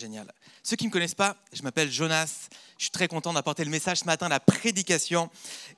[0.00, 0.32] Génial.
[0.62, 2.48] Ceux qui ne me connaissent pas, je m'appelle Jonas.
[2.78, 5.28] Je suis très content d'apporter le message ce matin, la prédication.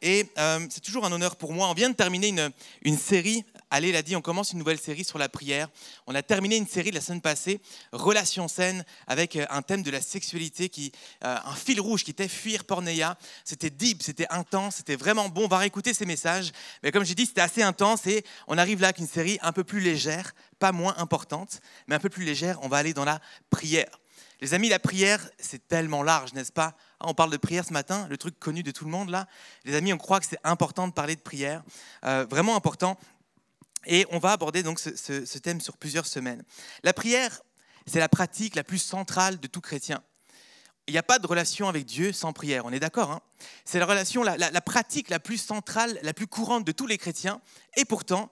[0.01, 1.69] Et euh, c'est toujours un honneur pour moi.
[1.69, 2.33] On vient de terminer
[2.85, 3.45] une, série.
[3.69, 5.69] Allez l'a dit, on commence une nouvelle série sur la prière.
[6.07, 9.91] On a terminé une série la semaine passée, Relations saines, avec euh, un thème de
[9.91, 10.93] la sexualité, qui,
[11.25, 13.19] euh, un fil rouge qui était fuir pornéa.
[13.45, 15.47] C'était deep, c'était intense, c'était vraiment bon.
[15.47, 16.53] On va réécouter ces messages.
[16.85, 18.07] Mais comme j'ai dit, c'était assez intense.
[18.07, 21.97] Et on arrive là avec une série un peu plus légère, pas moins importante, mais
[21.97, 22.61] un peu plus légère.
[22.63, 23.99] On va aller dans la prière.
[24.43, 26.75] Les amis, la prière, c'est tellement large, n'est-ce pas?
[26.99, 29.29] Ah, On parle de prière ce matin, le truc connu de tout le monde là.
[29.65, 31.63] Les amis, on croit que c'est important de parler de prière,
[32.05, 32.99] euh, vraiment important.
[33.87, 36.43] Et on va aborder donc ce, thème sur plusieurs semaines.
[36.83, 37.41] La prière,
[37.87, 40.03] c'est la pratique la plus centrale de tout chrétien.
[40.89, 43.21] Il n'y a pas de relation avec Dieu sans prière, on est d'accord hein?
[43.65, 46.89] C'est la relation, la, la, la pratique la plus centrale, la plus courante de tous
[46.89, 47.41] les chrétiens.
[47.77, 48.29] Et pourtant,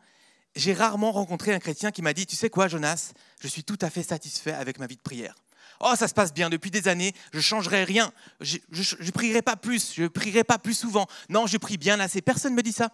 [0.57, 3.79] j'ai rarement rencontré un chrétien qui m'a dit, tu sais quoi Jonas, je suis tout
[3.81, 5.37] à fait satisfait avec ma vie de prière.
[5.83, 9.57] Oh, ça se passe bien depuis des années, je changerai rien, je ne prierai pas
[9.57, 11.07] plus, je ne prierai pas plus souvent.
[11.31, 12.21] Non, je prie bien assez.
[12.21, 12.93] Personne ne me dit ça.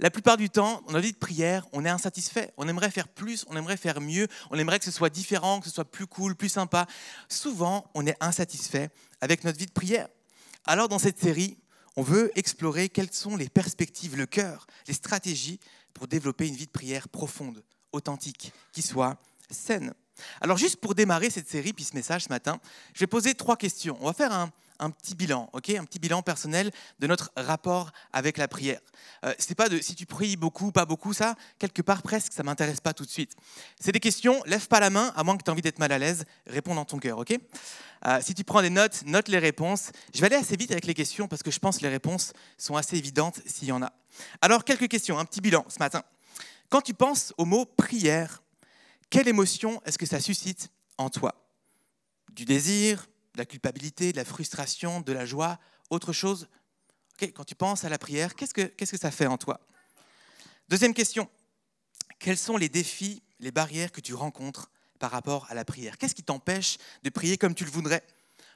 [0.00, 2.52] La plupart du temps, dans notre vie de prière, on est insatisfait.
[2.56, 5.68] On aimerait faire plus, on aimerait faire mieux, on aimerait que ce soit différent, que
[5.68, 6.86] ce soit plus cool, plus sympa.
[7.28, 8.88] Souvent, on est insatisfait
[9.20, 10.08] avec notre vie de prière.
[10.64, 11.58] Alors, dans cette série,
[11.96, 15.60] on veut explorer quelles sont les perspectives, le cœur, les stratégies
[15.92, 19.18] pour développer une vie de prière profonde, authentique, qui soit
[19.50, 19.94] saine.
[20.40, 22.60] Alors juste pour démarrer cette série, puis ce message ce matin,
[22.94, 23.96] je vais poser trois questions.
[24.00, 28.48] On va faire un, petit bilan, un petit bilan personnel de notre rapport avec la
[28.48, 28.80] prière.
[29.24, 32.42] Euh, c'est pas de si tu pries beaucoup, pas beaucoup, ça quelque part presque, ça
[32.42, 33.32] m'intéresse pas tout de suite.
[33.80, 34.42] C'est des questions.
[34.46, 36.24] Lève pas la main, à moins que tu aies envie d'être mal à l'aise.
[36.46, 37.22] Réponds dans ton cœur,
[38.06, 39.90] euh, Si tu prends des notes, note les réponses.
[40.14, 42.32] Je vais aller assez vite avec les questions parce que je pense que les réponses
[42.58, 43.92] sont assez évidentes s'il y en a.
[44.40, 46.02] Alors quelques questions, un petit bilan ce matin.
[46.68, 48.42] Quand tu penses au mot prière,
[49.10, 51.34] quelle émotion est-ce que ça suscite en toi?
[52.32, 55.58] Du désir, de la culpabilité, de la frustration, de la joie,
[55.90, 56.48] autre chose?
[57.18, 59.60] Quand tu penses à la prière, qu'est-ce que, ça fait en toi?
[60.68, 61.28] Deuxième question,
[62.18, 65.96] quels sont les défis, les barrières que tu rencontres par rapport à la prière?
[65.96, 68.04] Qu'est-ce qui t'empêche de prier comme tu le voudrais?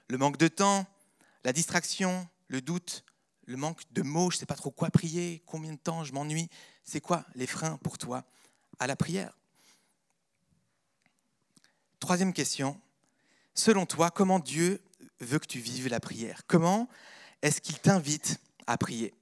[0.09, 0.87] Le manque de temps,
[1.45, 3.05] la distraction, le doute,
[3.47, 6.13] le manque de mots, je ne sais pas trop quoi prier, combien de temps je
[6.13, 6.49] m'ennuie.
[6.85, 8.25] C'est quoi les freins pour toi
[8.79, 9.38] à la prière?
[12.01, 12.81] Troisième question,
[13.55, 14.81] selon toi, comment Dieu
[15.21, 16.43] veut que tu vives la prière?
[16.47, 16.89] Comment
[17.43, 18.39] est-ce qu'il t'invite
[18.69, 19.13] à prier?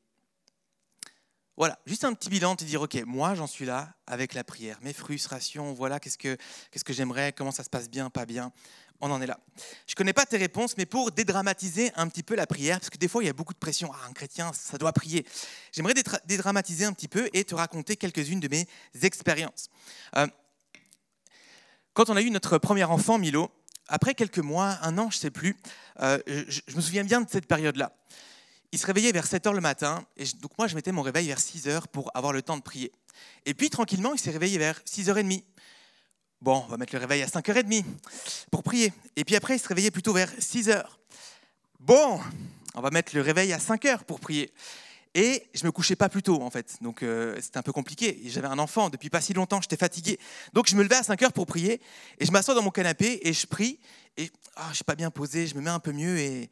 [1.56, 4.78] Voilà, juste un petit bilan, te dire, ok, moi j'en suis là avec la prière,
[4.82, 6.36] mes frustrations, voilà, qu'est-ce que,
[6.70, 8.52] qu'est-ce que j'aimerais, comment ça se passe bien, pas bien,
[9.00, 9.40] on en est là.
[9.86, 12.90] Je ne connais pas tes réponses, mais pour dédramatiser un petit peu la prière, parce
[12.90, 15.26] que des fois il y a beaucoup de pression, ah, un chrétien, ça doit prier,
[15.72, 15.94] j'aimerais
[16.26, 18.68] dédramatiser un petit peu et te raconter quelques-unes de mes
[19.02, 19.70] expériences.
[20.16, 20.26] Euh,
[21.96, 23.50] quand on a eu notre premier enfant, Milo,
[23.88, 25.56] après quelques mois, un an, je ne sais plus,
[26.00, 27.96] euh, je, me souviens bien de cette période-là.
[28.70, 31.28] Il se réveillait vers 7 heures le matin, et donc moi je mettais mon réveil
[31.28, 32.92] vers 6 heures pour avoir le temps de prier.
[33.46, 35.42] Et puis tranquillement, il s'est réveillé vers 6h30.
[36.42, 37.82] Bon, on va mettre le réveil à 5h30
[38.50, 38.92] pour prier.
[39.16, 41.00] Et puis après, il se réveillait plutôt vers 6 heures.
[41.80, 42.20] Bon,
[42.74, 44.52] on va mettre le réveil à 5 heures pour prier.
[45.18, 46.76] Et je me couchais pas plus tôt, en fait.
[46.82, 48.20] Donc, euh, c'était un peu compliqué.
[48.26, 50.18] J'avais un enfant depuis pas si longtemps, j'étais fatigué.
[50.52, 51.80] Donc, je me levais à 5 heures pour prier.
[52.18, 53.80] Et je m'assois dans mon canapé et je prie.
[54.18, 56.18] Et oh, je suis pas bien posé, je me mets un peu mieux.
[56.18, 56.50] Et,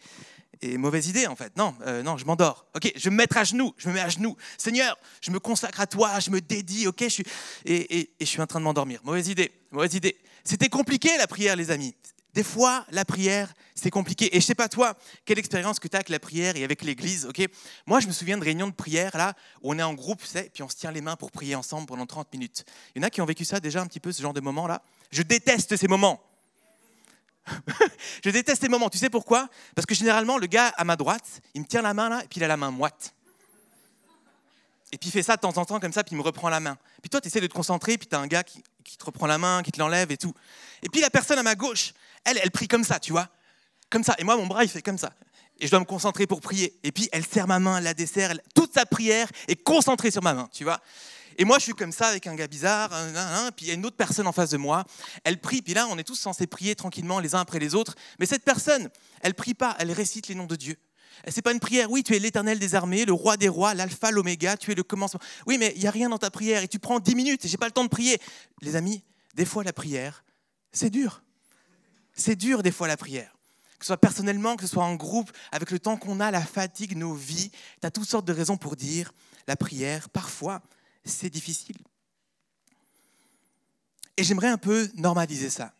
[0.63, 1.55] et mauvaise idée, en fait.
[1.59, 2.65] Non, euh, non, je m'endors.
[2.75, 3.75] Ok, je vais me mettre à genoux.
[3.77, 4.35] Je me mets à genoux.
[4.57, 6.87] Seigneur, je me consacre à toi, je me dédie.
[6.87, 7.03] Ok.
[7.03, 7.19] Et,
[7.67, 8.99] et, et je suis en train de m'endormir.
[9.05, 10.17] Mauvaise idée, mauvaise idée.
[10.43, 11.95] C'était compliqué, la prière, les amis.
[12.35, 14.37] Des fois, la prière, c'est compliqué.
[14.37, 14.95] Et je sais pas toi,
[15.25, 17.47] quelle expérience que tu as avec la prière et avec l'église, ok?
[17.87, 20.53] Moi, je me souviens de réunions de prière, là, où on est en groupe, c'est,
[20.53, 22.65] puis on se tient les mains pour prier ensemble pendant 30 minutes.
[22.95, 24.41] Il y en a qui ont vécu ça déjà un petit peu, ce genre de
[24.41, 24.83] moment-là.
[25.13, 26.21] Je déteste ces moments.
[28.25, 28.91] je déteste ces moments.
[28.91, 29.49] Tu sais pourquoi?
[29.77, 32.27] Parce que généralement, le gars à ma droite, il me tient la main là, et
[32.27, 33.15] puis il a la main moite.
[34.91, 36.49] Et puis il fait ça de temps en temps comme ça, puis il me reprend
[36.49, 36.77] la main.
[37.01, 39.05] Puis toi, tu essaies de te concentrer, puis tu as un gars qui, qui, te
[39.05, 40.35] reprend la main, qui te l'enlève et tout.
[40.83, 41.93] Et puis la personne à ma gauche,
[42.25, 43.29] elle, elle prie comme ça, tu vois.
[43.91, 44.15] Comme ça.
[44.19, 45.13] Et moi, mon bras, il fait comme ça.
[45.61, 46.79] Et je dois me concentrer pour prier.
[46.83, 50.35] Et puis elle serre ma main, la dessert, toute sa prière est concentrée sur ma
[50.35, 50.81] main, tu vois.
[51.37, 52.91] Et moi, je suis comme ça avec un gars bizarre,
[53.57, 54.85] puis il y a une autre personne en face de moi.
[55.25, 57.97] Elle prie, puis là, on est tous censés prier tranquillement les uns après les autres.
[58.21, 58.89] Mais cette personne,
[59.21, 60.77] elle prie pas, elle récite les noms de Dieu.
[61.29, 61.91] C'est pas une prière.
[61.91, 64.83] Oui, tu es l'éternel des armées, le roi des rois, l'alpha, l'oméga, tu es le
[64.85, 65.21] commencement.
[65.47, 67.49] Oui, mais il n'y a rien dans ta prière et tu prends 10 minutes et
[67.49, 68.21] j'ai pas le temps de prier.
[68.61, 69.03] Les amis,
[69.35, 70.25] des fois la prière,
[70.73, 71.24] c'est dur.
[72.15, 73.37] C'est dur des fois la prière.
[73.79, 76.45] Que ce soit personnellement, que ce soit en groupe, avec le temps qu'on a, la
[76.45, 77.51] fatigue, nos vies,
[77.81, 79.13] tu as toutes sortes de raisons pour dire
[79.47, 80.63] la prière, parfois,
[81.05, 81.77] c'est difficile.
[84.17, 85.75] Et j'aimerais un peu normaliser ça,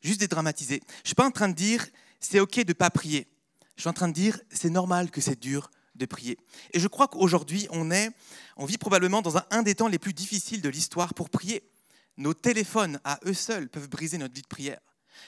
[0.00, 0.80] juste dédramatiser.
[0.86, 1.86] Je ne suis pas en train de dire
[2.18, 3.28] c'est OK de ne pas prier.
[3.76, 6.38] Je suis en train de dire c'est normal que c'est dur de prier.
[6.72, 8.10] Et je crois qu'aujourd'hui, on, est,
[8.56, 11.62] on vit probablement dans un, un des temps les plus difficiles de l'histoire pour prier.
[12.16, 14.80] Nos téléphones, à eux seuls, peuvent briser notre vie de prière.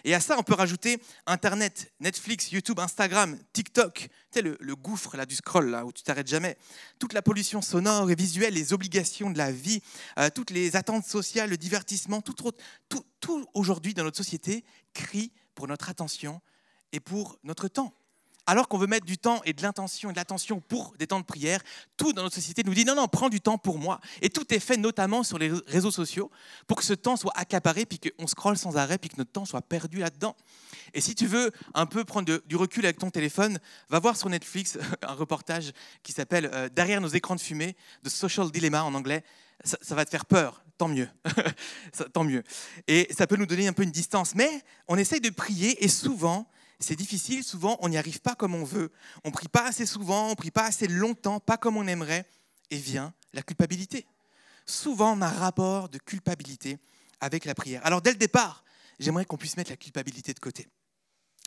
[0.05, 5.35] Et à ça, on peut rajouter Internet, Netflix, YouTube, Instagram, TikTok, tu le, gouffre du
[5.35, 6.57] scroll, là, où tu t'arrêtes jamais.
[6.99, 9.83] Toute la pollution sonore et visuelle, les obligations de la vie,
[10.19, 15.33] euh, toutes les attentes sociales, le divertissement, tout, tout, tout aujourd'hui dans notre société crie
[15.55, 16.41] pour notre attention
[16.93, 17.95] et pour notre temps
[18.47, 21.21] alors qu'on veut mettre du temps et de l'intention et de l'attention pour des temps
[21.21, 21.61] de prière,
[21.97, 24.01] tout dans notre société nous dit non, non, prends du temps pour moi.
[24.23, 26.31] Et tout est fait notamment sur les réseaux sociaux
[26.67, 29.45] pour que ce temps soit accaparé, puis qu'on scrolle sans arrêt, puis que notre temps
[29.45, 30.37] soit perdu là-dedans.
[30.95, 33.59] Et si tu veux un peu prendre du recul avec ton téléphone,
[33.89, 35.73] va voir sur Netflix un reportage
[36.03, 39.25] qui s'appelle euh, Derrière nos écrans de fumée, de Social Dilemma en anglais.
[39.65, 41.09] Ça, va te faire peur, tant mieux.
[42.13, 42.43] tant mieux.
[42.87, 44.35] Et ça peut nous donner un peu une distance.
[44.35, 46.47] Mais on essaye de prier et souvent,
[46.79, 48.93] c'est difficile, souvent on n'y arrive pas comme on veut,
[49.25, 52.27] on prie pas assez souvent, on prie pas assez longtemps, pas comme on aimerait,
[52.71, 54.07] et vient la culpabilité.
[54.67, 56.79] Souvent on a un rapport de culpabilité
[57.21, 57.85] avec la prière.
[57.85, 58.65] Alors dès le départ,
[58.99, 60.69] j'aimerais qu'on puisse mettre la culpabilité de côté.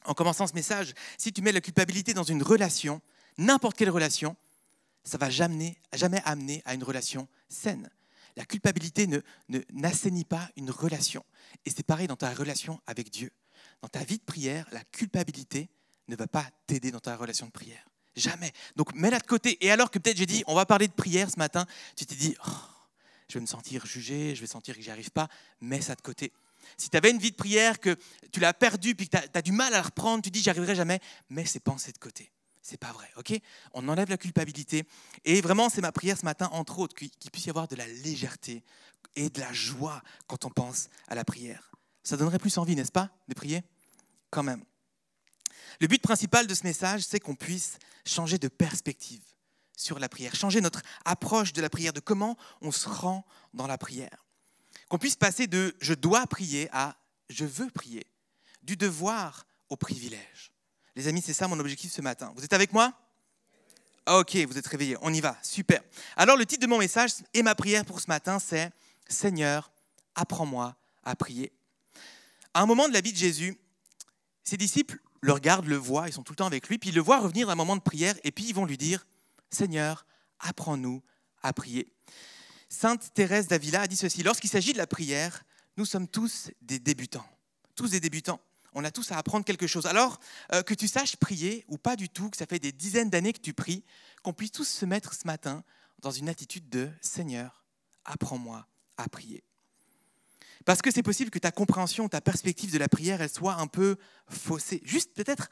[0.05, 3.01] En commençant ce message, si tu mets la culpabilité dans une relation,
[3.37, 4.35] n'importe quelle relation,
[5.03, 7.89] ça va jamais, jamais amener à une relation saine.
[8.35, 9.19] La culpabilité ne
[9.73, 11.25] n'assainit pas une relation.
[11.65, 13.31] Et c'est pareil dans ta relation avec Dieu
[13.81, 15.69] dans ta vie de prière, la culpabilité
[16.07, 17.85] ne va pas t'aider dans ta relation de prière.
[18.15, 18.51] Jamais.
[18.75, 19.63] Donc mets-la de côté.
[19.65, 21.65] Et alors que peut-être j'ai dit, on va parler de prière ce matin,
[21.95, 22.51] tu t'es dit, oh,
[23.27, 25.29] je vais me sentir jugé, je vais sentir que j'y arrive pas,
[25.61, 26.33] mets ça de côté.
[26.77, 27.95] Si tu avais une vie de prière, que
[28.31, 30.49] tu l'as perdue, puis que tu as, du mal à la reprendre, tu dis, j'y
[30.49, 30.99] arriverai jamais,
[31.29, 32.31] mets ces pensées de côté.
[32.61, 33.09] C'est pas vrai,
[33.73, 34.83] On enlève la culpabilité.
[35.25, 37.87] Et vraiment, c'est ma prière ce matin, entre autres, qu'il puisse y avoir de la
[37.87, 38.63] légèreté
[39.15, 41.68] et de la joie quand on pense à la prière.
[42.09, 43.61] Ça donnerait plus envie, n'est-ce pas, de prier?
[44.31, 44.63] Quand même.
[45.79, 49.21] Le but principal de ce message, c'est qu'on puisse changer de perspective
[49.77, 53.23] sur la prière, changer notre approche de la prière, de comment on se rend
[53.53, 54.25] dans la prière.
[54.87, 56.95] Qu'on puisse passer de je dois prier à
[57.29, 58.07] je veux prier,
[58.63, 60.51] du devoir au privilège.
[60.95, 62.33] Les amis, c'est ça mon objectif ce matin.
[62.35, 62.91] Vous êtes avec moi?
[64.07, 65.79] Ok, vous êtes réveillés, on y va, super.
[66.15, 68.71] Alors le titre de mon message et ma prière pour ce matin, c'est
[69.07, 69.71] Seigneur,
[70.15, 71.53] apprends-moi à prier.
[72.59, 73.57] À un moment de la vie de Jésus,
[74.43, 76.95] ses disciples le regardent, le voient, ils sont tout le temps avec lui, puis ils
[76.95, 79.07] le voient revenir d'un moment de prière, et puis ils vont lui dire,
[79.49, 80.05] Seigneur,
[80.41, 81.01] apprends-nous
[81.41, 81.93] à prier.
[82.67, 85.45] Sainte Thérèse d'Avila a dit ceci, lorsqu'il s'agit de la prière,
[85.77, 87.25] nous sommes tous des débutants,
[87.75, 88.41] tous des débutants.
[88.73, 89.85] On a tous à apprendre quelque chose.
[89.85, 90.19] Alors,
[90.51, 93.31] euh, que tu saches prier ou pas du tout, que ça fait des dizaines d'années
[93.31, 93.85] que tu pries,
[94.21, 95.63] qu'on puisse tous se mettre ce matin
[95.99, 97.63] dans une attitude de Seigneur,
[98.03, 98.67] apprends-moi
[98.97, 99.45] à prier.
[100.69, 103.65] Parce que c'est possible que ta compréhension, ta perspective de la prière, elle soit un
[103.65, 104.81] peu faussée.
[104.83, 105.49] Juste peut-être,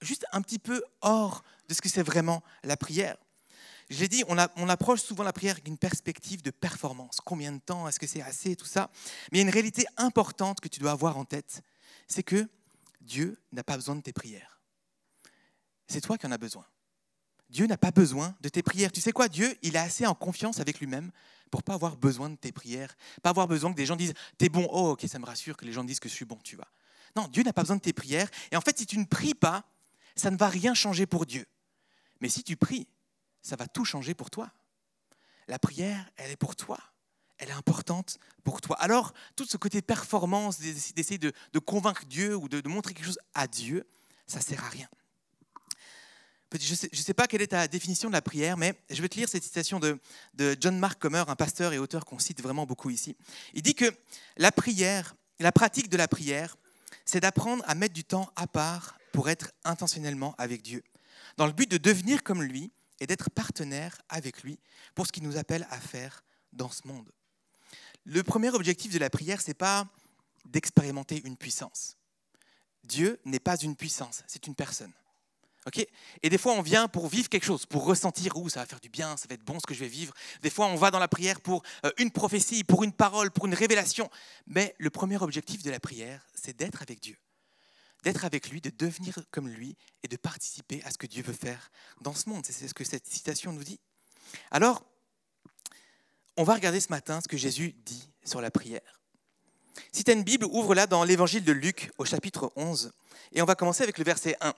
[0.00, 3.16] juste un petit peu hors de ce que c'est vraiment la prière.
[3.90, 7.20] Je l'ai dit, on, approche souvent la prière avec une perspective de performance.
[7.24, 8.90] Combien de temps Est-ce que c'est assez Tout ça.
[9.30, 11.62] Mais il y a une réalité importante que tu dois avoir en tête.
[12.08, 12.48] C'est que
[13.00, 14.60] Dieu n'a pas besoin de tes prières.
[15.86, 16.66] C'est toi qui en as besoin.
[17.50, 18.90] Dieu n'a pas besoin de tes prières.
[18.90, 21.12] Tu sais quoi Dieu, il est assez en confiance avec lui-même
[21.50, 24.48] pour pas avoir besoin de tes prières, pas avoir besoin que des gens disent t'es
[24.48, 26.56] bon, oh ok, ça me rassure que les gens disent que je suis bon, tu
[26.56, 26.68] vois.
[27.16, 28.28] Non, Dieu n'a pas besoin de tes prières.
[28.52, 29.64] Et en fait, si tu ne pries pas,
[30.16, 31.46] ça ne va rien changer pour Dieu.
[32.20, 32.88] Mais si tu pries,
[33.42, 34.50] ça va tout changer pour toi.
[35.48, 36.78] La prière, elle est pour toi.
[37.38, 38.76] Elle est importante pour toi.
[38.80, 43.46] Alors, tout ce côté performance, d'essayer de, convaincre Dieu ou de, montrer quelque chose à
[43.46, 43.86] Dieu,
[44.26, 44.88] ça sert à rien.
[46.60, 49.16] Je ne sais, pas quelle est ta définition de la prière, mais je vais te
[49.16, 49.98] lire cette citation de,
[50.60, 53.16] John Mark Comer, un pasteur et auteur qu'on cite vraiment beaucoup ici.
[53.54, 53.92] Il dit que
[54.36, 56.56] la prière, la pratique de la prière,
[57.04, 60.82] c'est d'apprendre à mettre du temps à part pour être intentionnellement avec Dieu,
[61.36, 64.58] dans le but de devenir comme lui et d'être partenaire avec lui
[64.94, 67.10] pour ce qu'il nous appelle à faire dans ce monde.
[68.04, 69.88] Le premier objectif de la prière, c'est pas
[70.44, 71.96] d'expérimenter une puissance.
[72.84, 74.92] Dieu n'est pas une puissance, c'est une personne.
[76.22, 78.80] Et des fois, on vient pour vivre quelque chose, pour ressentir, où ça va faire
[78.80, 80.14] du bien, ça va être bon ce que je vais vivre.
[80.42, 83.46] Des fois, on va dans la prière pour euh, une prophétie, pour une parole, pour
[83.46, 84.08] une révélation.
[84.46, 87.16] Mais le premier objectif de la prière, c'est d'être avec Dieu.
[88.04, 91.32] D'être avec lui, de devenir comme lui et de participer à ce que Dieu veut
[91.32, 91.70] faire
[92.00, 92.46] dans ce monde.
[92.46, 93.80] C'est ce que cette citation nous dit.
[94.52, 94.84] Alors,
[96.36, 99.00] on va regarder ce matin ce que Jésus dit sur la prière.
[99.92, 102.92] Si tu as une Bible, ouvre-la dans l'évangile de Luc au chapitre 11.
[103.32, 104.54] Et on va commencer avec le verset 1.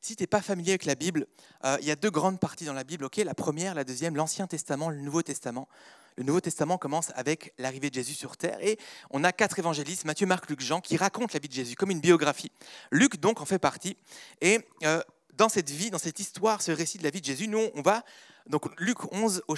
[0.00, 1.26] Si tu n'es pas familier avec la Bible,
[1.64, 3.06] euh, il y a deux grandes parties dans la Bible.
[3.16, 5.68] la première, la deuxième, l'Ancien Testament, le Nouveau Testament.
[6.16, 8.78] Le Nouveau Testament commence avec l'arrivée de Jésus sur terre et
[9.10, 11.90] on a quatre évangélistes, Matthieu, Marc, Luc, Jean, qui racontent la vie de Jésus comme
[11.90, 12.50] une biographie.
[12.90, 13.96] Luc donc en fait partie.
[14.40, 15.02] Et euh,
[15.34, 17.82] dans cette vie, dans cette histoire, ce récit de la vie de Jésus, nous on
[17.82, 18.04] va
[18.46, 19.56] donc Luc 11 au,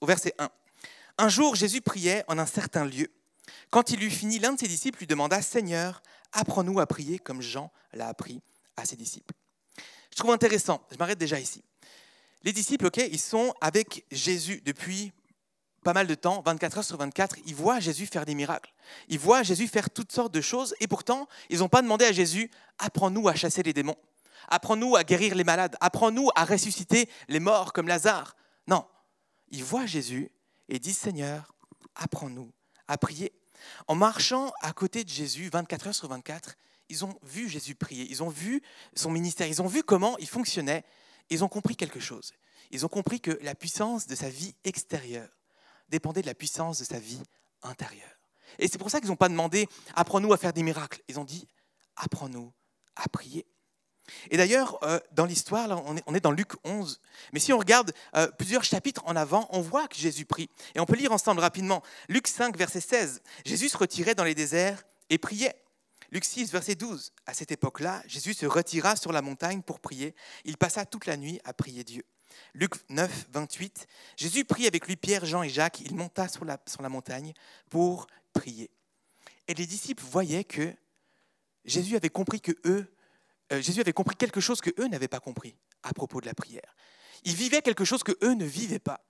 [0.00, 0.50] au verset 1.
[1.18, 3.08] Un jour, Jésus priait en un certain lieu.
[3.70, 7.40] Quand il eut fini, l'un de ses disciples lui demanda Seigneur, apprends-nous à prier comme
[7.40, 8.42] Jean l'a appris
[8.76, 9.34] à ses disciples.
[10.10, 11.62] Je trouve intéressant, je m'arrête déjà ici.
[12.42, 15.12] Les disciples, ok, ils sont avec Jésus depuis
[15.82, 18.72] pas mal de temps, 24 heures sur 24, ils voient Jésus faire des miracles.
[19.08, 22.12] Ils voient Jésus faire toutes sortes de choses et pourtant, ils n'ont pas demandé à
[22.12, 23.96] Jésus, apprends-nous à chasser les démons,
[24.48, 28.36] apprends-nous à guérir les malades, apprends-nous à ressusciter les morts comme Lazare.
[28.66, 28.86] Non,
[29.50, 30.30] ils voient Jésus
[30.68, 31.54] et disent, Seigneur,
[31.94, 32.50] apprends-nous
[32.86, 33.32] à prier.
[33.88, 36.56] En marchant à côté de Jésus 24 heures sur 24,
[36.90, 38.62] ils ont vu Jésus prier, ils ont vu
[38.94, 40.84] son ministère, ils ont vu comment il fonctionnait,
[41.30, 42.32] ils ont compris quelque chose.
[42.70, 45.28] Ils ont compris que la puissance de sa vie extérieure
[45.88, 47.22] dépendait de la puissance de sa vie
[47.62, 48.20] intérieure.
[48.58, 51.00] Et c'est pour ça qu'ils n'ont pas demandé apprends-nous à faire des miracles.
[51.08, 51.46] Ils ont dit
[51.96, 52.52] apprends-nous
[52.96, 53.46] à prier.
[54.30, 57.00] Et d'ailleurs, euh, dans l'histoire, on est, dans Luc 11.
[57.32, 60.50] Mais si on regarde euh, plusieurs chapitres en avant, on voit que Jésus prie.
[60.74, 61.82] Et on peut lire ensemble rapidement.
[62.08, 63.22] Luc 5, verset 16.
[63.44, 65.54] Jésus se retirait dans les déserts et priait.
[66.10, 67.12] Luc 6, verset 12.
[67.26, 70.14] À cette époque-là, Jésus se retira sur la montagne pour prier.
[70.44, 72.04] Il passa toute la nuit à prier Dieu.
[72.54, 73.86] Luc 9, 28.
[74.16, 75.80] Jésus prit avec lui Pierre, Jean et Jacques.
[75.80, 77.32] Il monta sur la, montagne
[77.68, 78.70] pour prier.
[79.46, 80.74] Et les disciples voyaient que
[81.64, 82.84] Jésus avait compris euh,
[83.50, 86.74] Jésus avait compris quelque chose que eux n'avaient pas compris à propos de la prière.
[87.24, 89.00] Ils vivaient quelque chose que eux ne vivaient pas.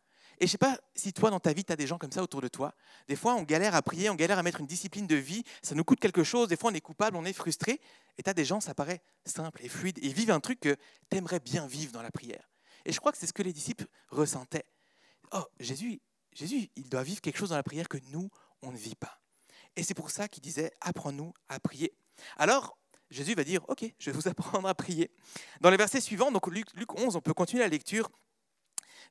[0.40, 2.12] Et je ne sais pas si toi, dans ta vie, tu as des gens comme
[2.12, 2.74] ça autour de toi.
[3.08, 5.74] Des fois, on galère à prier, on galère à mettre une discipline de vie, ça
[5.74, 6.48] nous coûte quelque chose.
[6.48, 7.78] Des fois, on est coupable, on est frustré.
[8.16, 10.76] Et tu as des gens, ça paraît simple et fluide, et vivent un truc que
[11.10, 12.48] tu aimerais bien vivre dans la prière.
[12.86, 14.64] Et je crois que c'est ce que les disciples ressentaient.
[15.32, 16.00] Oh, Jésus,
[16.32, 18.30] Jésus, il doit vivre quelque chose dans la prière que nous,
[18.62, 19.20] on ne vit pas.
[19.76, 21.92] Et c'est pour ça qu'il disait, apprends-nous à prier.
[22.38, 22.78] Alors,
[23.10, 25.10] Jésus va dire, OK, je vais vous apprendre à prier.
[25.60, 28.10] Dans les versets suivants, donc Luc, Luc 11, on peut continuer la lecture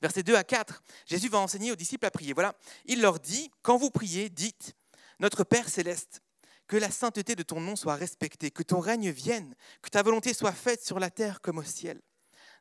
[0.01, 2.33] versets 2 à 4, Jésus va enseigner aux disciples à prier.
[2.33, 4.75] Voilà, il leur dit, quand vous priez, dites,
[5.19, 6.21] Notre Père céleste,
[6.67, 10.33] que la sainteté de ton nom soit respectée, que ton règne vienne, que ta volonté
[10.33, 11.99] soit faite sur la terre comme au ciel.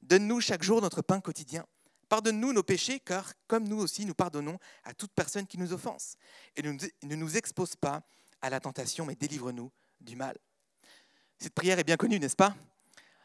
[0.02, 1.66] Donne-nous chaque jour notre pain quotidien.
[2.08, 6.16] Pardonne-nous nos péchés, car comme nous aussi nous pardonnons à toute personne qui nous offense.
[6.56, 8.02] Et ne nous expose pas
[8.40, 10.36] à la tentation, mais délivre-nous du mal.
[11.38, 12.56] Cette prière est bien connue, n'est-ce pas?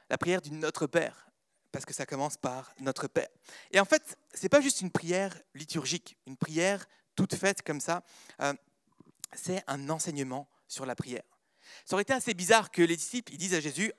[0.10, 1.30] La prière du Notre Père
[1.74, 3.28] parce que ça commence par notre Père.
[3.72, 8.04] Et en fait, ce pas juste une prière liturgique, une prière toute faite comme ça,
[8.42, 8.54] euh,
[9.34, 11.24] c'est un enseignement sur la prière.
[11.84, 13.92] Ça aurait été assez bizarre que les disciples disent à Jésus,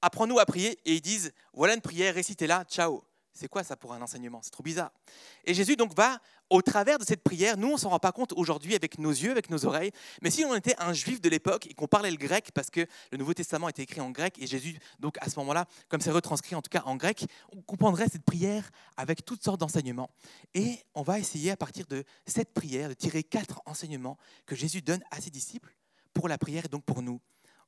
[0.00, 3.02] apprends-nous à prier, et ils disent, voilà une prière, récitez-la, ciao.
[3.38, 4.40] C'est quoi ça pour un enseignement?
[4.42, 4.90] C'est trop bizarre.
[5.44, 6.18] Et Jésus donc va,
[6.50, 9.30] au travers de cette prière, nous on s'en rend pas compte aujourd'hui avec nos yeux,
[9.30, 9.92] avec nos oreilles,
[10.22, 12.84] mais si on était un juif de l'époque et qu'on parlait le grec, parce que
[13.12, 16.10] le Nouveau Testament était écrit en grec, et Jésus, donc à ce moment-là, comme c'est
[16.10, 20.10] retranscrit en tout cas en grec, on comprendrait cette prière avec toutes sortes d'enseignements.
[20.54, 24.82] Et on va essayer à partir de cette prière de tirer quatre enseignements que Jésus
[24.82, 25.76] donne à ses disciples
[26.12, 27.20] pour la prière et donc pour nous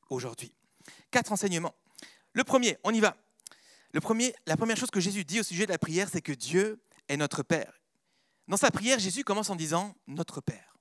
[0.09, 0.53] aujourd'hui.
[1.13, 1.77] Quatre enseignements.
[2.33, 3.17] Le premier, on y va
[3.93, 7.17] la première chose que Jésus dit au sujet de la prière, c'est que Dieu est
[7.17, 7.81] notre Père.
[8.47, 10.77] Dans sa prière, Jésus commence en disant Notre Père.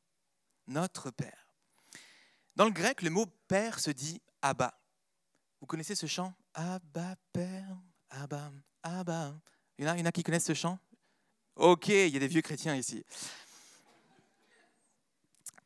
[0.67, 1.47] Notre Père.
[2.55, 4.79] Dans le grec, le mot Père se dit Abba.
[5.61, 7.77] Vous connaissez ce chant Abba, Père,
[8.09, 8.51] Abba,
[8.83, 9.39] Abba.
[9.77, 10.79] Y en a, y en a qui connaissent ce chant?
[11.55, 13.05] Ok, il y a des vieux chrétiens ici.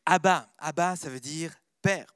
[0.05, 2.13] Abba, Abba, ça veut dire Père.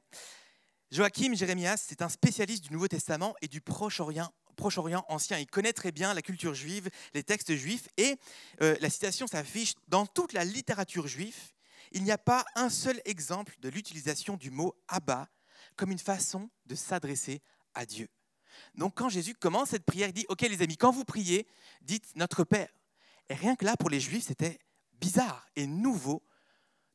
[0.91, 5.39] Joachim Jérémias, c'est un spécialiste du Nouveau Testament et du Proche-Orient Proche-Orient ancien.
[5.39, 8.17] Il connaît très bien la culture juive, les textes juifs, et
[8.61, 11.37] euh, la citation s'affiche dans toute la littérature juive.
[11.93, 15.29] Il n'y a pas un seul exemple de l'utilisation du mot Abba
[15.77, 17.41] comme une façon de s'adresser
[17.73, 18.09] à Dieu.
[18.75, 21.47] Donc quand Jésus commence cette prière, il dit, OK les amis, quand vous priez,
[21.81, 22.69] dites notre Père.
[23.29, 24.59] Et rien que là, pour les Juifs, c'était
[24.93, 26.23] bizarre et nouveau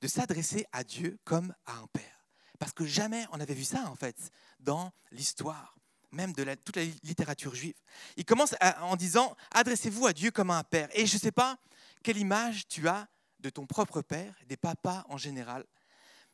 [0.00, 2.26] de s'adresser à Dieu comme à un Père.
[2.58, 5.76] Parce que jamais on n'avait vu ça, en fait, dans l'histoire
[6.12, 7.74] même de toute la littérature juive.
[8.16, 10.88] Il commence en disant Adressez-vous à Dieu comme à un père.
[10.92, 11.58] Et je ne sais pas
[12.02, 13.08] quelle image tu as
[13.40, 15.64] de ton propre père, des papas en général,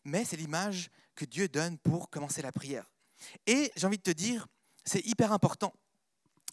[0.05, 2.91] mais c'est l'image que Dieu donne pour commencer la prière.
[3.47, 4.47] Et j'ai envie de te dire,
[4.85, 5.73] c'est hyper important,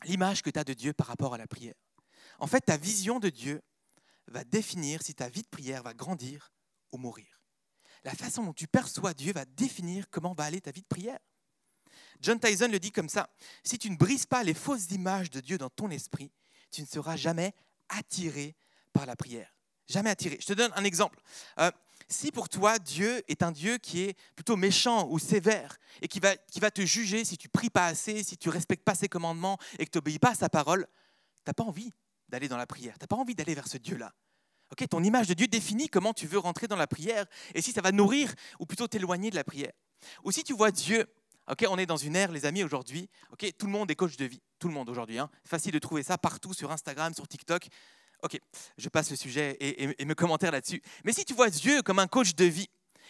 [0.05, 1.75] l'image que tu as de Dieu par rapport à la prière.
[2.39, 3.61] En fait, ta vision de Dieu
[4.27, 6.51] va définir si ta vie de prière va grandir
[6.91, 7.41] ou mourir.
[8.03, 11.19] La façon dont tu perçois Dieu va définir comment va aller ta vie de prière.
[12.21, 13.29] John Tyson le dit comme ça,
[13.63, 16.31] si tu ne brises pas les fausses images de Dieu dans ton esprit,
[16.71, 17.53] tu ne seras jamais
[17.89, 18.55] attiré
[18.93, 19.53] par la prière.
[19.87, 20.37] Jamais attiré.
[20.41, 21.19] Je te donne un exemple.
[21.59, 21.71] Euh,
[22.09, 26.19] si pour toi Dieu est un Dieu qui est plutôt méchant ou sévère et qui
[26.19, 29.07] va, qui va te juger si tu pries pas assez, si tu respectes pas ses
[29.07, 30.87] commandements et que tu n'obéis pas à sa parole,
[31.43, 31.91] tu n'as pas envie
[32.29, 32.93] d'aller dans la prière.
[32.93, 34.13] Tu n'as pas envie d'aller vers ce Dieu-là.
[34.71, 37.71] Ok, ton image de Dieu définit comment tu veux rentrer dans la prière et si
[37.71, 39.73] ça va nourrir ou plutôt t'éloigner de la prière.
[40.23, 41.05] Ou si tu vois Dieu,
[41.49, 44.17] ok, on est dans une ère, les amis, aujourd'hui, ok, tout le monde est coach
[44.17, 45.19] de vie, tout le monde aujourd'hui.
[45.19, 45.29] Hein.
[45.43, 47.67] Facile de trouver ça partout sur Instagram, sur TikTok.
[48.23, 48.39] Ok,
[48.77, 50.81] je passe le sujet et, mes commentaires là-dessus.
[51.03, 52.69] Mais si tu vois Dieu comme un coach de vie,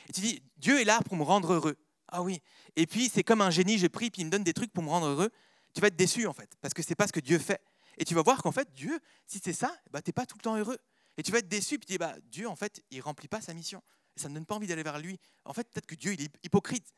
[0.09, 1.77] et tu dis, Dieu est là pour me rendre heureux.
[2.09, 2.41] Ah oui.
[2.75, 4.83] Et puis c'est comme un génie, je prie, puis il me donne des trucs pour
[4.83, 5.31] me rendre heureux.
[5.73, 7.61] Tu vas être déçu en fait, parce que c'est pas ce que Dieu fait.
[7.97, 10.37] Et tu vas voir qu'en fait, Dieu, si c'est ça, bah, tu n'es pas tout
[10.37, 10.77] le temps heureux.
[11.17, 13.41] Et tu vas être déçu, puis tu dis, bah, Dieu, en fait, il remplit pas
[13.41, 13.81] sa mission.
[14.17, 15.17] Et ça ne donne pas envie d'aller vers lui.
[15.45, 16.93] En fait, peut-être que Dieu, il est hypocrite.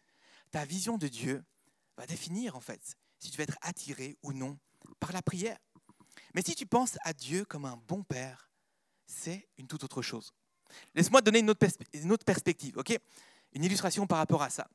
[0.51, 1.43] Ta vision de Dieu
[1.97, 4.57] va définir, en fait, si tu vas être attiré ou non
[4.99, 5.57] par la prière.
[6.33, 8.49] Mais si tu penses à Dieu comme un bon père,
[9.05, 10.33] c'est une toute autre chose.
[10.95, 12.77] Laisse-moi donner une autre, perspective,
[13.53, 14.67] Une illustration par rapport à ça.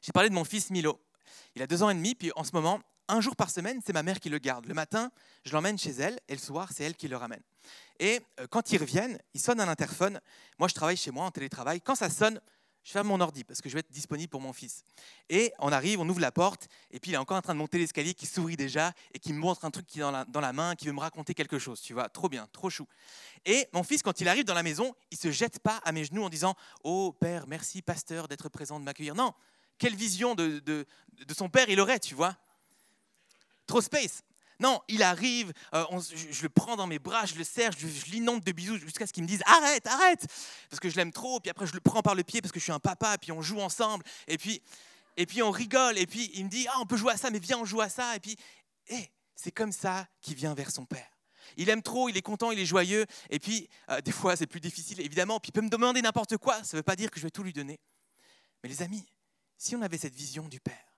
[0.00, 1.00] J'ai parlé de mon fils Milo.
[1.54, 3.92] Il a deux ans et demi, puis en ce moment, un jour par semaine, c'est
[3.92, 4.66] ma mère qui le garde.
[4.66, 5.10] Le matin,
[5.44, 7.42] je l'emmène chez elle et le soir, c'est elle qui le ramène.
[7.98, 10.20] Et euh, quand ils reviennent, ils sonnent à l'interphone.
[10.58, 11.80] Moi, je travaille chez moi en télétravail.
[11.80, 12.40] Quand ça sonne,
[12.84, 14.84] je ferme mon ordi parce que je vais être disponible pour mon fils.
[15.30, 17.58] Et on arrive, on ouvre la porte, et puis il est encore en train de
[17.58, 20.26] monter l'escalier, qui sourit déjà, et qui me montre un truc qui est dans la,
[20.26, 22.86] dans la main, qui veut me raconter quelque chose, tu vois, trop bien, trop chou.
[23.46, 26.04] Et mon fils, quand il arrive dans la maison, il se jette pas à mes
[26.04, 29.14] genoux en disant «Oh Père, merci pasteur d'être présent, de m'accueillir».
[29.16, 29.32] Non,
[29.78, 30.86] quelle vision de, de,
[31.26, 32.36] de son père il aurait, tu vois
[33.66, 34.22] Trop space.
[34.60, 35.84] Non, il arrive, euh,
[36.30, 39.12] je, le prends dans mes bras, je le serre, je, l'inonde de bisous jusqu'à ce
[39.12, 40.26] qu'il me dise arrête, arrête,
[40.70, 41.40] parce que je l'aime trop.
[41.40, 43.32] Puis après, je le prends par le pied parce que je suis un papa, puis
[43.32, 46.96] on joue ensemble, et puis, on rigole, et puis il me dit ah, on peut
[46.96, 48.14] jouer à ça, mais viens, on joue à ça.
[48.16, 48.36] Et puis,
[48.88, 51.08] eh, c'est comme ça qu'il vient vers son père.
[51.56, 54.46] Il aime trop, il est content, il est joyeux, et puis euh, des fois c'est
[54.46, 57.10] plus difficile évidemment, puis il peut me demander n'importe quoi, ça ne veut pas dire
[57.10, 57.78] que je vais tout lui donner.
[58.62, 59.04] Mais les amis,
[59.58, 60.96] si on avait cette vision du Père,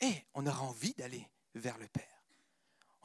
[0.00, 2.15] eh, on aura envie d'aller vers le Père.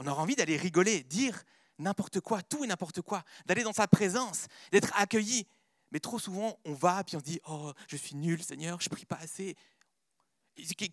[0.04, 1.44] On aura envie d'aller rigoler, dire
[1.78, 5.46] n'importe quoi, tout et n'importe quoi, d'aller dans sa présence, d'être accueilli.
[5.92, 8.90] Mais trop souvent, on va, puis on se dit Oh, je suis nul, Seigneur, je
[8.90, 9.56] prie pas assez.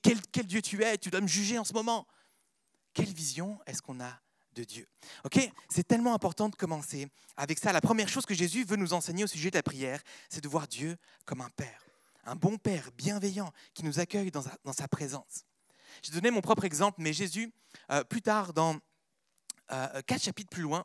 [0.03, 0.99] Quel, quel, Dieu tu es?
[0.99, 2.07] Tu dois me juger en ce moment.
[2.93, 4.21] Quelle vision est-ce qu'on a
[4.53, 4.87] de Dieu?
[5.25, 5.39] Ok
[5.71, 7.73] C'est tellement important de commencer avec ça.
[7.73, 10.49] La première chose que Jésus veut nous enseigner au sujet de la prière, c'est de
[10.49, 11.87] voir Dieu comme un Père.
[12.25, 15.47] Un bon Père bienveillant qui nous accueille dans sa, dans sa présence.
[16.03, 17.53] J'ai donné mon propre exemple, mais Jésus,
[17.91, 18.79] euh, plus tard, dans
[19.73, 20.85] euh, quatre chapitres plus loin,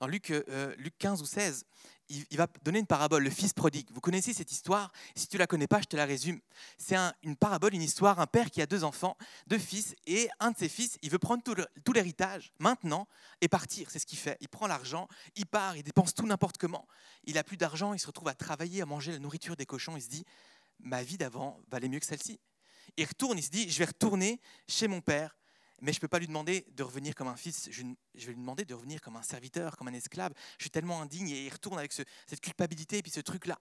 [0.00, 1.64] dans Luc, euh, Luc 15 ou 16,
[2.08, 3.88] il, va donner une parabole, le fils prodigue.
[3.92, 4.92] Vous connaissez cette histoire?
[5.14, 6.40] Si tu la connais pas, je te la résume.
[6.76, 9.16] C'est une parabole, une histoire, un père qui a deux enfants,
[9.46, 13.08] deux fils, et un de ses fils, il veut prendre tout l'héritage maintenant
[13.40, 13.90] et partir.
[13.90, 14.36] C'est ce qu'il fait.
[14.40, 16.86] Il prend l'argent, il part, il dépense tout n'importe comment.
[17.24, 19.96] Il a plus d'argent, il se retrouve à travailler, à manger la nourriture des cochons.
[19.96, 20.24] Il se dit,
[20.80, 22.38] ma vie d'avant valait mieux que celle-ci.
[22.96, 25.36] Il retourne, il se dit, je vais retourner chez mon père,
[25.80, 28.40] mais je ne peux pas lui demander de revenir comme un fils, je, vais lui
[28.40, 30.32] demander de revenir comme un serviteur, comme un esclave.
[30.58, 33.58] Je suis tellement indigne et il retourne avec cette culpabilité et puis ce truc-là.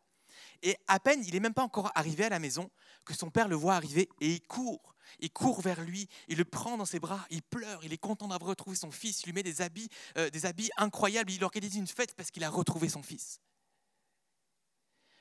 [0.62, 2.69] Et à peine, il n'est même pas encore arrivé à la maison
[3.06, 4.95] que son père le voit arriver et il court.
[5.19, 8.30] Il court vers lui, il le prend dans ses bras, il pleure, il est content
[8.30, 11.76] d'avoir retrouvé son fils, il lui met des habits, euh, des habits incroyables, il organise
[11.76, 13.39] une fête parce qu'il a retrouvé son fils.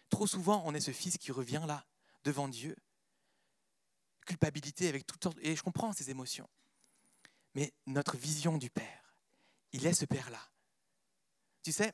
[0.08, 1.84] Trop souvent, on est ce fils qui revient là,
[2.22, 2.76] devant Dieu,
[4.24, 6.48] culpabilité avec toutes sortes, et je comprends ces émotions.
[7.54, 9.16] Mais notre vision du Père,
[9.72, 10.40] il est ce Père-là.
[11.62, 11.92] Tu sais,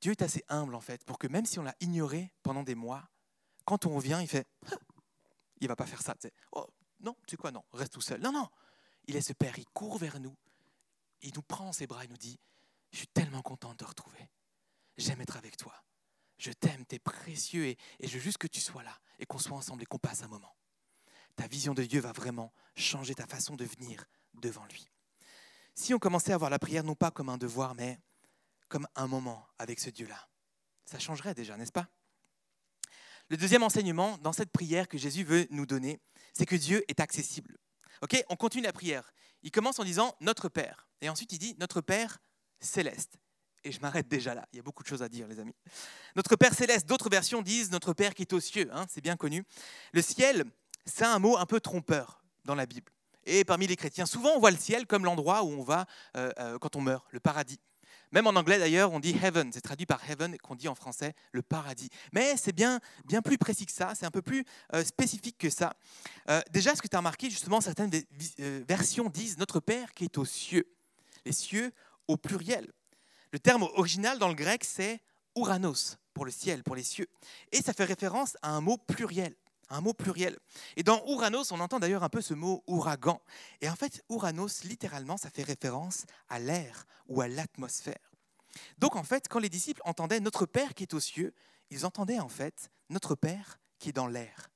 [0.00, 2.74] Dieu est assez humble en fait pour que même si on l'a ignoré pendant des
[2.74, 3.08] mois,
[3.64, 4.76] quand on revient, il fait ah,
[5.60, 6.14] il va pas faire ça.
[6.52, 6.66] Oh,
[7.00, 8.20] non, tu sais quoi, non, reste tout seul.
[8.20, 8.48] Non, non,
[9.06, 10.36] il est ce Père, il court vers nous,
[11.22, 12.38] il nous prend en ses bras, il nous dit
[12.92, 14.30] Je suis tellement content de te retrouver.
[14.96, 15.74] J'aime être avec toi.
[16.36, 19.26] Je t'aime, tu es précieux et, et je veux juste que tu sois là et
[19.26, 20.54] qu'on soit ensemble et qu'on passe un moment.
[21.36, 24.88] Ta vision de Dieu va vraiment changer ta façon de venir devant lui.
[25.74, 27.98] Si on commençait à voir la prière non pas comme un devoir, mais
[28.68, 30.28] comme un moment avec ce Dieu-là,
[30.84, 31.88] ça changerait déjà, n'est-ce pas?
[33.30, 36.00] Le deuxième enseignement dans cette prière que Jésus veut nous donner,
[36.34, 37.56] c'est que Dieu est accessible.
[38.02, 39.12] Ok, on continue la prière.
[39.42, 40.88] Il commence en disant Notre Père.
[41.00, 42.18] Et ensuite, il dit Notre Père
[42.60, 43.18] céleste.
[43.64, 44.46] Et je m'arrête déjà là.
[44.52, 45.54] Il y a beaucoup de choses à dire, les amis.
[46.16, 48.68] Notre Père céleste, d'autres versions disent Notre Père qui est aux cieux.
[48.72, 49.44] Hein, c'est bien connu.
[49.92, 50.44] Le ciel,
[50.86, 52.92] c'est un mot un peu trompeur dans la Bible.
[53.26, 56.30] Et parmi les chrétiens, souvent on voit le ciel comme l'endroit où on va euh,
[56.38, 57.60] euh, quand on meurt, le paradis.
[58.12, 61.14] Même en anglais d'ailleurs, on dit heaven, c'est traduit par heaven, qu'on dit en français
[61.32, 61.88] le paradis.
[62.12, 64.44] Mais c'est bien, bien plus précis que ça, c'est un peu plus
[64.74, 65.74] euh, spécifique que ça.
[66.50, 67.90] déjà, ce que tu as remarqué, justement, certaines
[68.68, 70.66] versions disent Notre Père qui est aux cieux.
[71.24, 71.72] Les cieux
[72.06, 72.70] au pluriel.
[73.32, 75.00] Le terme original dans le grec, c'est
[75.34, 77.08] ouranos, pour le ciel, pour les cieux.
[77.50, 79.34] Et ça fait référence à un mot pluriel.
[79.70, 80.38] Un mot pluriel.
[80.76, 83.20] Et dans Ouranos, on entend d'ailleurs un peu ce mot ouragan.
[83.60, 88.12] Et en fait, Ouranos, littéralement, ça fait référence à l'air ou à l'atmosphère.
[88.78, 91.34] Donc en fait, quand les disciples entendaient notre Père qui est aux cieux,
[91.70, 94.50] ils entendaient en fait notre Père qui est dans l'air,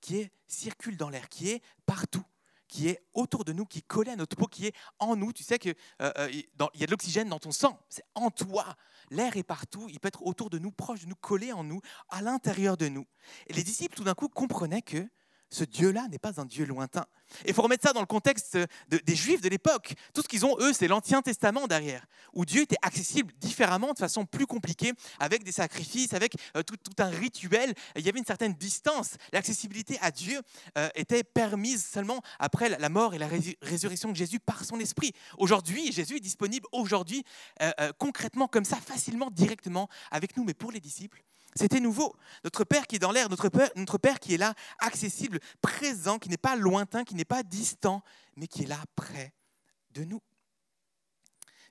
[0.00, 2.24] qui est, circule dans l'air, qui est partout
[2.70, 5.32] qui est autour de nous, qui est collé à notre peau, qui est en nous.
[5.32, 8.76] Tu sais qu'il euh, euh, y a de l'oxygène dans ton sang, c'est en toi.
[9.10, 11.80] L'air est partout, il peut être autour de nous, proche de nous, collé en nous,
[12.08, 13.04] à l'intérieur de nous.
[13.48, 15.06] Et les disciples, tout d'un coup, comprenaient que
[15.50, 17.04] ce Dieu-là n'est pas un Dieu lointain.
[17.46, 18.58] Il faut remettre ça dans le contexte
[18.88, 19.94] des Juifs de l'époque.
[20.14, 23.98] Tout ce qu'ils ont, eux, c'est l'Ancien Testament derrière, où Dieu était accessible différemment, de
[23.98, 27.74] façon plus compliquée, avec des sacrifices, avec euh, tout, un rituel.
[27.96, 29.16] Il y avait une certaine distance.
[29.32, 30.40] L'accessibilité à Dieu
[30.78, 33.28] euh, était permise seulement après la mort et la
[33.62, 35.12] résurrection de Jésus par son esprit.
[35.38, 37.24] Aujourd'hui, Jésus est disponible aujourd'hui,
[37.62, 40.44] euh, concrètement, comme ça, facilement, directement avec nous.
[40.44, 41.22] Mais pour les disciples,
[41.54, 42.14] c'était nouveau.
[42.44, 43.48] Notre Père qui est dans l'air, notre
[43.98, 48.02] père, qui est là, accessible, présent, qui n'est pas lointain, qui n'est pas distant,
[48.36, 49.32] mais qui est là près
[49.92, 50.22] de nous.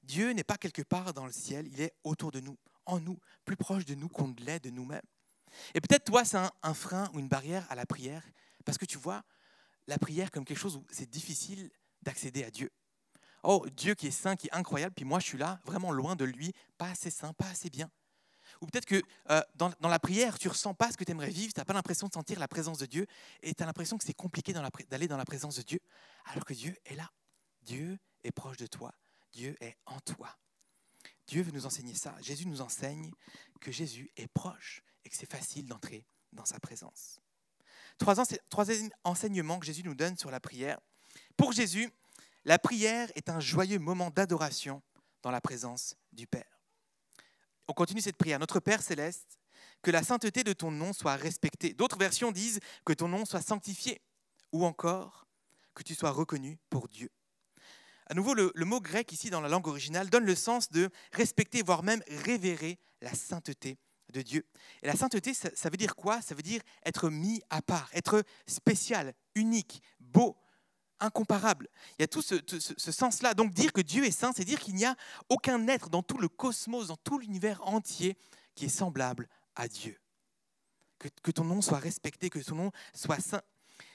[0.03, 3.19] Dieu n'est pas quelque part dans le ciel, il est autour de nous, en nous,
[3.45, 5.01] plus proche de nous qu'on ne l'est de nous-mêmes.
[5.73, 8.23] Et peut-être toi, c'est un, frein ou une barrière à la prière,
[8.65, 9.23] parce que tu vois
[9.87, 11.69] la prière comme quelque chose où c'est difficile
[12.01, 12.71] d'accéder à Dieu.
[13.43, 16.15] Oh, Dieu qui est saint, qui est incroyable, puis moi je suis là, vraiment loin
[16.15, 17.89] de lui, pas assez saint, pas assez bien.
[18.61, 21.29] Ou peut-être que euh, dans, la prière, tu ne ressens pas ce que tu aimerais
[21.29, 23.07] vivre, tu n'as pas l'impression de sentir la présence de Dieu,
[23.41, 25.79] et tu as l'impression que c'est compliqué d'aller dans la présence de Dieu,
[26.25, 27.09] alors que Dieu est là.
[27.61, 28.93] Dieu est proche de toi.
[29.31, 30.37] Dieu est en toi.
[31.27, 32.15] Dieu veut nous enseigner ça.
[32.21, 33.11] Jésus nous enseigne
[33.61, 37.19] que Jésus est proche et que c'est facile d'entrer dans sa présence.
[37.97, 40.79] Troisième enseignement que Jésus nous donne sur la prière.
[41.37, 41.91] Pour Jésus,
[42.45, 44.81] la prière est un joyeux moment d'adoration
[45.21, 46.58] dans la présence du Père.
[47.69, 48.39] On continue cette prière.
[48.39, 49.37] Notre Père céleste,
[49.83, 51.71] que la sainteté de ton nom soit respectée.
[51.71, 54.01] D'autres versions disent que ton nom soit sanctifié,
[54.51, 55.27] ou encore
[55.75, 57.11] que tu sois reconnu pour Dieu.
[58.07, 61.61] À nouveau, le, mot grec ici dans la langue originale donne le sens de respecter,
[61.61, 63.77] voire même révérer la sainteté
[64.13, 64.47] de Dieu.
[64.81, 66.23] Et la sainteté, ça veut dire quoi?
[66.23, 70.35] Ça veut dire être mis à part, être spécial, unique, beau,
[70.99, 71.69] incomparable.
[71.97, 73.33] Il y a tout ce, sens-là.
[73.33, 74.95] Donc dire que Dieu est saint, c'est dire qu'il n'y a
[75.29, 78.17] aucun être dans tout le cosmos, dans tout l'univers entier
[78.55, 79.97] qui est semblable à Dieu.
[80.97, 83.41] Que, ton nom soit respecté, que ton nom soit saint.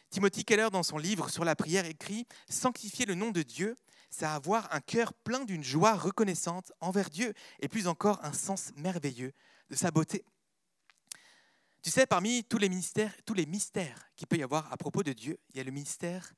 [0.09, 3.77] Timothy Keller, dans son livre sur la prière, écrit Sanctifier le nom de Dieu,
[4.11, 8.73] c'est avoir un cœur plein d'une joie reconnaissante envers Dieu et plus encore un sens
[8.77, 9.33] merveilleux
[9.71, 10.25] de sa beauté.
[11.83, 15.03] Tu sais, parmi tous les mystères, tous les mystères qu'il peut y avoir à propos
[15.03, 16.33] de Dieu, il y a le mystère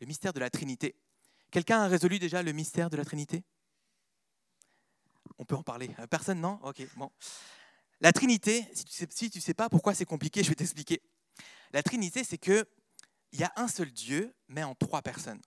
[0.00, 0.94] le mystère de la Trinité.
[1.50, 3.44] Quelqu'un a résolu déjà le mystère de la Trinité?
[5.38, 5.90] On peut en parler.
[5.98, 6.58] Euh, personne, non?
[6.62, 7.10] Ok, bon.
[8.00, 8.84] La Trinité, si
[9.30, 11.02] tu ne sais, pas pourquoi c'est compliqué, je vais t'expliquer.
[11.72, 12.66] La Trinité, c'est que
[13.32, 15.40] il y a un seul Dieu, mais en trois personnes.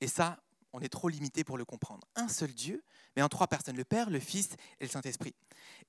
[0.00, 0.42] Et ça,
[0.74, 2.06] on est trop limité pour le comprendre.
[2.16, 2.82] Un seul Dieu,
[3.14, 5.32] mais en trois personnes, le Père, le Fils et le Saint-Esprit.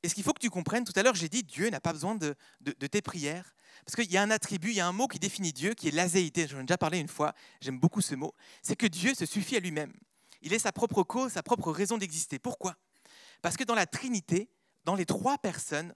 [0.04, 1.92] Et ce qu'il faut que tu comprennes, tout à l'heure j'ai dit, Dieu n'a pas
[1.92, 4.92] besoin de, de tes prières, parce qu'il y a un attribut, il y a un
[4.92, 6.48] mot qui définit Dieu, qui est l'azéité.
[6.48, 8.34] J'en ai déjà parlé une fois, j'aime beaucoup ce mot.
[8.62, 9.92] C'est que Dieu se suffit à lui-même.
[10.42, 12.38] Il est sa propre cause, sa propre raison d'exister.
[12.38, 12.76] Pourquoi?
[13.42, 14.50] Parce que dans la Trinité,
[14.84, 15.96] dans les trois personnes,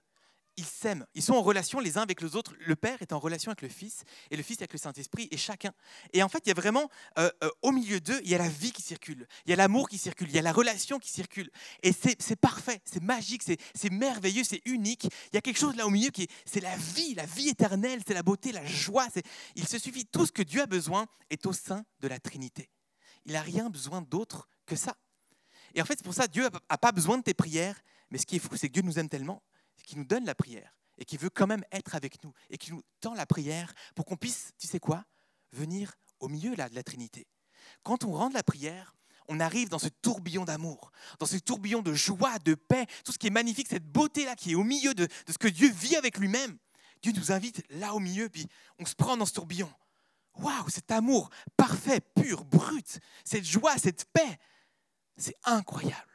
[0.60, 2.52] ils s'aiment, ils sont en relation les uns avec les autres.
[2.58, 5.38] Le Père est en relation avec le Fils et le Fils avec le Saint-Esprit et
[5.38, 5.72] chacun.
[6.12, 8.38] Et en fait, il y a vraiment euh, euh, au milieu d'eux, il y a
[8.38, 10.98] la vie qui circule, il y a l'amour qui circule, il y a la relation
[10.98, 11.50] qui circule.
[11.82, 15.04] Et c'est parfait, c'est magique, c'est merveilleux, c'est unique.
[15.04, 18.02] Il y a quelque chose là au milieu qui c'est la vie, la vie éternelle,
[18.06, 19.06] c'est la beauté, la joie.
[19.56, 22.68] Il se suffit, tout ce que Dieu a besoin est au sein de la Trinité.
[23.24, 24.94] Il n'a rien besoin d'autre que ça.
[25.74, 27.80] Et en fait, c'est pour ça Dieu n'a pas besoin de tes prières.
[28.10, 29.42] Mais ce qui est fou, c'est que Dieu nous aime tellement
[29.84, 32.72] qui nous donne la prière et qui veut quand même être avec nous et qui
[32.72, 35.04] nous tend la prière pour qu'on puisse, tu sais quoi,
[35.52, 37.26] venir au milieu de la Trinité.
[37.82, 38.94] Quand on rend la prière,
[39.28, 43.18] on arrive dans ce tourbillon d'amour, dans ce tourbillon de joie, de paix, tout ce
[43.18, 45.96] qui est magnifique, cette beauté-là qui est au milieu de, de ce que Dieu vit
[45.96, 46.58] avec lui-même.
[47.00, 48.46] Dieu nous invite là au milieu, puis
[48.78, 49.72] on se prend dans ce tourbillon.
[50.34, 54.38] Waouh, cet amour parfait, pur, brut, cette joie, cette paix,
[55.16, 56.09] c'est incroyable.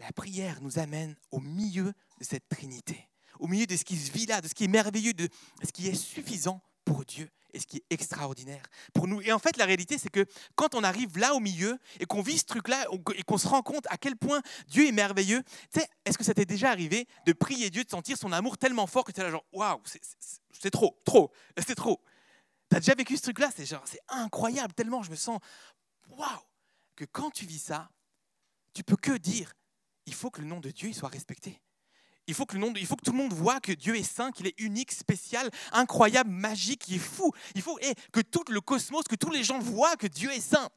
[0.00, 3.08] La prière nous amène au milieu de cette Trinité,
[3.38, 5.28] au milieu de ce qui se vit là, de ce qui est merveilleux, de
[5.62, 8.62] ce qui est suffisant pour Dieu et ce qui est extraordinaire
[8.94, 9.20] pour nous.
[9.20, 12.22] Et en fait, la réalité, c'est que quand on arrive là au milieu et qu'on
[12.22, 15.80] vit ce truc-là et qu'on se rend compte à quel point Dieu est merveilleux, tu
[15.80, 18.86] sais, est-ce que ça t'est déjà arrivé de prier Dieu, de sentir son amour tellement
[18.86, 19.80] fort que tu es là genre, waouh,
[20.50, 21.30] c'est trop, trop,
[21.66, 22.02] c'est trop.
[22.70, 25.40] Tu as déjà vécu ce truc-là, c'est genre, c'est incroyable, tellement je me sens,
[26.08, 26.26] waouh,
[26.96, 27.90] que quand tu vis ça,
[28.72, 29.52] tu peux que dire,
[30.06, 31.60] il faut que le nom de Dieu soit respecté.
[32.26, 35.50] Il faut, que tout le monde voit que Dieu est saint, qu'il est unique, spécial,
[35.72, 37.32] incroyable, magique, il est fou.
[37.56, 37.76] Il faut
[38.12, 40.68] que tout le cosmos, que tous les gens voient que Dieu est saint.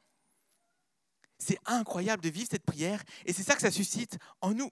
[1.37, 4.71] C'est incroyable de vivre cette prière et c'est ça que ça suscite en nous.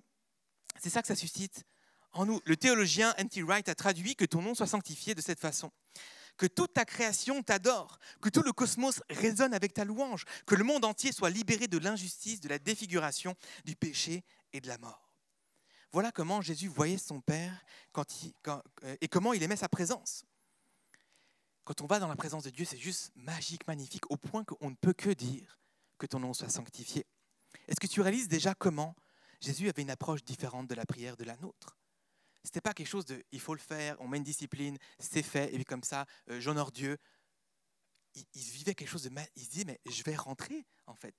[0.82, 1.66] C'est ça que ça suscite
[2.14, 2.42] en nous.
[2.46, 3.44] Le théologien N.T.
[3.44, 5.72] Wright a traduit que ton nom soit sanctifié de cette façon.
[6.42, 10.64] Que toute ta création t'adore, que tout le cosmos résonne avec ta louange, que le
[10.64, 15.14] monde entier soit libéré de l'injustice, de la défiguration, du péché et de la mort.
[15.92, 17.64] Voilà comment Jésus voyait son Père
[17.96, 20.26] euh, et comment il aimait sa présence.
[21.64, 24.72] Quand on va dans la présence de Dieu, c'est juste magique, magnifique, au point qu'on
[24.72, 25.60] ne peut que dire
[26.00, 27.06] que ton nom soit sanctifié.
[27.68, 28.96] Est-ce que tu réalises déjà comment
[29.42, 31.78] Jésus avait une approche différente de la prière de la nôtre?
[32.44, 35.24] Ce n'était pas quelque chose de il faut le faire, on met une discipline, c'est
[35.24, 36.98] fait, et puis comme ça, euh, j'honore Dieu.
[38.16, 39.12] Il, vivait quelque chose de.
[39.36, 41.16] Il se disait, mais je vais rentrer, en fait,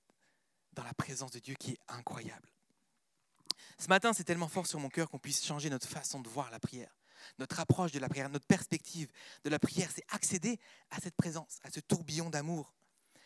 [0.73, 2.49] dans la présence de Dieu qui est incroyable.
[3.79, 6.51] Ce matin, c'est tellement fort sur mon cœur qu'on puisse changer notre façon de voir
[6.51, 6.95] la prière,
[7.39, 9.09] notre approche de la prière, notre perspective
[9.43, 9.89] de la prière.
[9.93, 10.59] C'est accéder
[10.91, 12.75] à cette présence, à ce tourbillon d'amour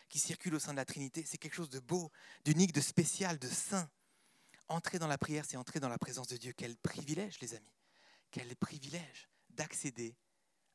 [0.08, 1.24] qui circule au sein de la Trinité.
[1.26, 2.10] C'est quelque chose de beau,
[2.44, 3.90] d'unique, de spécial, de saint.
[4.68, 6.52] Entrer dans la prière, c'est entrer dans la présence de Dieu.
[6.56, 7.77] Quel privilège, les amis.
[8.30, 10.16] Quel privilège d'accéder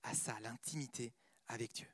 [0.04, 1.14] à ça, l'intimité
[1.48, 1.88] avec Dieu.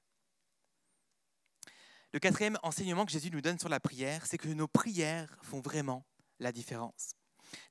[2.12, 5.62] Le quatrième enseignement que Jésus nous donne sur la prière, c'est que nos prières font
[5.62, 6.06] vraiment
[6.40, 7.12] la différence.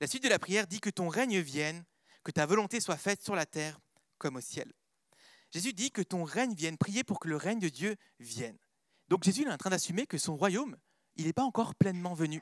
[0.01, 1.85] La suite de la prière dit que ton règne vienne,
[2.22, 3.81] que ta volonté soit faite sur la terre
[4.18, 4.72] comme au ciel.
[5.51, 8.59] Jésus dit que ton règne vienne, prier pour que le règne de Dieu vienne.
[9.09, 10.77] Donc Jésus est en train d'assumer que son royaume,
[11.16, 12.40] il n'est pas encore pleinement venu.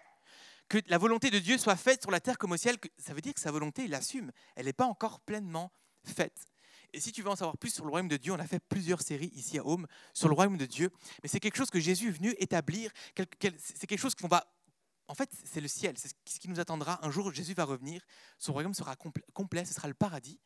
[0.68, 3.20] Que la volonté de Dieu soit faite sur la terre comme au ciel, ça veut
[3.20, 4.32] dire que sa volonté, il l'assume.
[4.56, 5.72] Elle n'est pas encore pleinement
[6.04, 6.44] faite.
[6.92, 8.60] Et si tu veux en savoir plus sur le royaume de Dieu, on a fait
[8.60, 10.90] plusieurs séries ici à Home sur le royaume de Dieu.
[11.22, 12.90] Mais c'est quelque chose que Jésus est venu établir.
[13.14, 14.46] C'est quelque chose qu'on va
[15.08, 17.04] en fait, c'est le ciel, c'est ce qui nous attendra.
[17.06, 18.04] Un jour, Jésus va revenir,
[18.38, 20.40] son royaume sera complet, ce sera le paradis.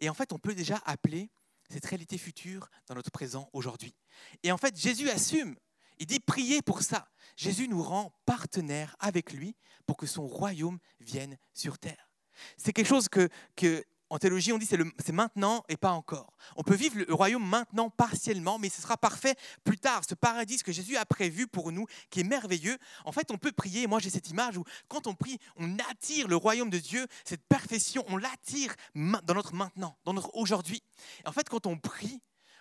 [0.00, 1.30] Et en fait, on peut déjà appeler
[1.70, 3.94] cette réalité future dans notre présent aujourd'hui.
[4.42, 5.56] Et en fait, Jésus assume,
[6.02, 7.08] il dit priez pour ça.
[7.36, 9.54] Jésus nous rend partenaires avec lui
[9.86, 12.10] pour que son royaume vienne sur terre.
[12.56, 16.34] C'est quelque chose que, que en théologie, on dit c'est, maintenant et pas encore.
[16.56, 20.02] On peut vivre le royaume maintenant partiellement, mais ce sera parfait plus tard.
[20.06, 22.76] Ce paradis que Jésus a prévu pour nous, qui est merveilleux.
[23.04, 23.86] En fait, on peut prier.
[23.86, 27.44] Moi, j'ai cette image où quand on prie, on attire le royaume de Dieu, cette
[27.44, 30.82] perfection, on l'attire dans notre maintenant, dans notre aujourd'hui.
[31.24, 32.20] En fait, quand on prie,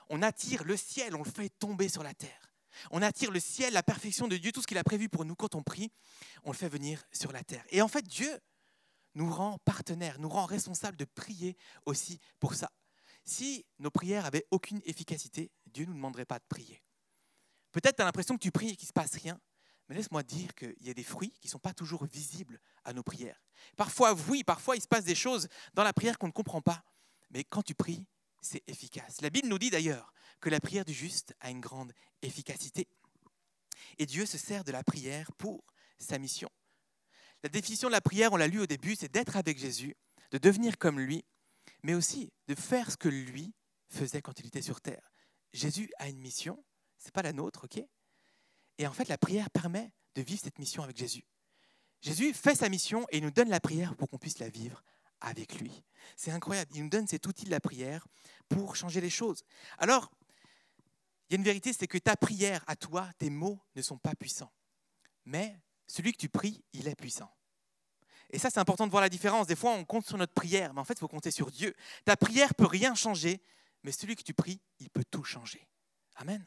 [0.10, 2.51] on attire le ciel, on le fait tomber sur la terre.
[2.92, 5.36] On attire le ciel, la perfection de Dieu, tout ce qu'il a prévu pour nous.
[5.36, 5.92] Quand on prie,
[6.44, 7.66] on le fait venir sur la terre.
[7.70, 8.40] Et en fait, Dieu,
[9.16, 12.72] nous rend partenaires, nous rend responsables de prier aussi pour ça.
[13.24, 16.82] Si nos prières avaient aucune efficacité, Dieu ne nous demanderait pas de prier.
[17.72, 19.40] Peut-être tu as l'impression que tu pries et qu'il ne se passe rien,
[19.88, 22.94] mais laisse-moi dire qu'il y a des fruits qui ne sont pas toujours visibles à
[22.94, 23.42] nos prières.
[23.76, 26.84] Parfois, oui, parfois il se passe des choses dans la prière qu'on ne comprend pas,
[27.30, 28.06] mais quand tu pries,
[28.42, 29.22] c'est efficace.
[29.22, 32.88] La Bible nous dit d'ailleurs que la prière du juste a une grande efficacité.
[33.98, 35.64] Et Dieu se sert de la prière pour
[36.00, 36.50] sa mission.
[37.44, 39.96] La définition de la prière, on l'a lu au début, c'est d'être avec Jésus,
[40.32, 41.24] de devenir comme lui,
[41.84, 43.54] mais aussi de faire ce que lui
[43.90, 45.12] faisait quand il était sur terre.
[45.54, 46.64] Jésus a une mission,
[46.98, 47.84] c'est pas la nôtre, ok?
[48.78, 51.24] Et en fait, la prière permet de vivre cette mission avec Jésus.
[52.02, 54.84] Jésus fait sa mission et il nous donne la prière pour qu'on puisse la vivre
[55.22, 55.84] avec lui.
[56.16, 56.72] C'est incroyable.
[56.76, 58.06] Il nous donne cet outil de la prière
[58.50, 59.44] pour changer les choses.
[59.78, 60.12] Alors,
[61.30, 63.98] il y a une vérité, c'est que ta prière à toi, tes mots ne sont
[63.98, 64.52] pas puissants.
[65.26, 65.58] Mais
[65.88, 67.34] celui que tu pries, il est puissant.
[68.30, 69.48] Et ça, c'est important de voir la différence.
[69.48, 71.76] Des fois, on compte sur notre prière, mais en fait, il faut compter sur Dieu.
[72.06, 73.42] Ta prière peut rien changer,
[73.84, 75.68] mais celui que tu pries, il peut tout changer.
[76.16, 76.46] Amen.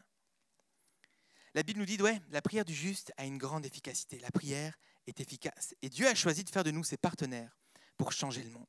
[1.55, 4.19] La Bible nous dit, ouais, la prière du juste a une grande efficacité.
[4.19, 5.75] La prière est efficace.
[5.83, 7.57] Et Dieu a choisi de faire de nous ses partenaires
[7.96, 8.66] pour changer le monde.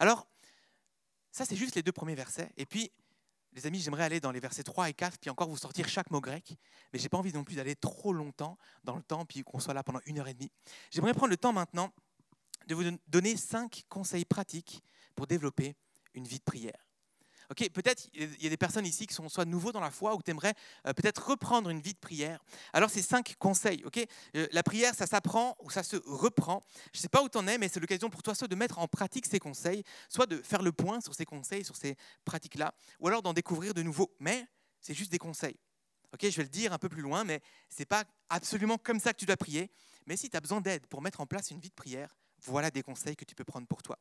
[0.00, 0.26] Alors,
[1.30, 2.50] ça, c'est juste les deux premiers versets.
[2.56, 2.90] Et puis,
[3.52, 6.10] les amis, j'aimerais aller dans les versets 3 et 4, puis encore vous sortir chaque
[6.10, 6.56] mot grec,
[6.92, 9.58] mais je n'ai pas envie non plus d'aller trop longtemps dans le temps, puis qu'on
[9.58, 10.52] soit là pendant une heure et demie.
[10.90, 11.92] J'aimerais prendre le temps maintenant
[12.66, 14.82] de vous donner cinq conseils pratiques
[15.14, 15.74] pour développer
[16.14, 16.87] une vie de prière.
[17.50, 20.14] Ok, peut-être il y a des personnes ici qui sont soit nouveaux dans la foi
[20.14, 20.54] ou tu aimerais
[20.86, 22.44] euh, peut-être reprendre une vie de prière.
[22.74, 23.82] Alors c'est cinq conseils.
[23.84, 23.98] Ok,
[24.36, 26.62] Euh, la prière, ça s'apprend ou ça se reprend.
[26.92, 28.54] Je ne sais pas où tu en es, mais c'est l'occasion pour toi soit de
[28.54, 31.96] mettre en pratique ces conseils, soit de faire le point sur ces conseils, sur ces
[32.24, 34.14] pratiques-là, ou alors d'en découvrir de nouveaux.
[34.20, 34.46] Mais
[34.80, 35.56] c'est juste des conseils.
[36.12, 39.12] Ok, je vais le dire un peu plus loin, mais c'est pas absolument comme ça
[39.12, 39.70] que tu dois prier.
[40.06, 42.70] Mais si tu as besoin d'aide pour mettre en place une vie de prière, voilà
[42.70, 43.98] des conseils que tu peux prendre pour toi.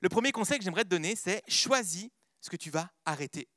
[0.00, 2.10] Le premier conseil que j'aimerais te donner, c'est choisis
[2.42, 3.48] ce que tu vas arrêter.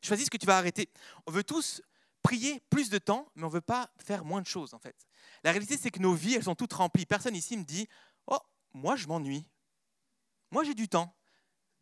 [0.00, 0.88] Choisis ce que tu vas arrêter.
[1.26, 1.82] On veut tous
[2.22, 4.96] prier plus de temps, mais on ne veut pas faire moins de choses en fait.
[5.44, 7.04] La réalité, c'est que nos vies, elles sont toutes remplies.
[7.04, 7.88] Personne ici me dit,
[8.26, 8.38] oh,
[8.72, 9.44] moi je m'ennuie.
[10.50, 11.14] Moi j'ai du temps.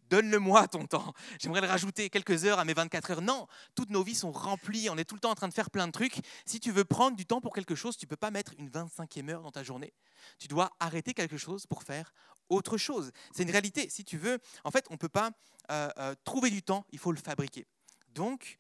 [0.09, 1.14] Donne-le-moi ton temps.
[1.38, 3.22] J'aimerais le rajouter quelques heures à mes 24 heures.
[3.22, 4.90] Non, toutes nos vies sont remplies.
[4.90, 6.20] On est tout le temps en train de faire plein de trucs.
[6.44, 8.68] Si tu veux prendre du temps pour quelque chose, tu ne peux pas mettre une
[8.68, 9.92] 25e heure dans ta journée.
[10.38, 12.12] Tu dois arrêter quelque chose pour faire
[12.50, 13.12] autre chose.
[13.34, 13.88] C'est une réalité.
[13.88, 15.30] Si tu veux, en fait, on ne peut pas
[15.70, 17.66] euh, euh, trouver du temps, il faut le fabriquer.
[18.08, 18.58] Donc,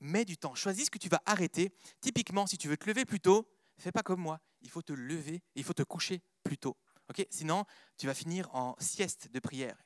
[0.00, 0.54] mets du temps.
[0.54, 1.72] Choisis ce que tu vas arrêter.
[2.00, 4.40] Typiquement, si tu veux te lever plus tôt, fais pas comme moi.
[4.62, 6.76] Il faut te lever, il faut te coucher plus tôt.
[7.10, 7.26] Ok?
[7.30, 7.64] Sinon,
[7.98, 9.76] tu vas finir en sieste de prière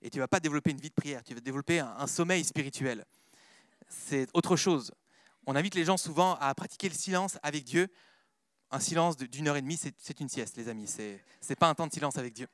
[0.00, 2.42] et tu vas pas développer une vie de prière, tu vas développer un, un sommeil
[2.44, 3.04] spirituel.
[3.88, 4.92] C'est autre chose.
[5.46, 7.88] On invite les gens souvent à pratiquer le silence avec Dieu.
[8.70, 10.86] Un silence d'une heure et demie, c'est une sieste, les amis.
[10.86, 12.48] C'est n'est pas un temps de silence avec Dieu.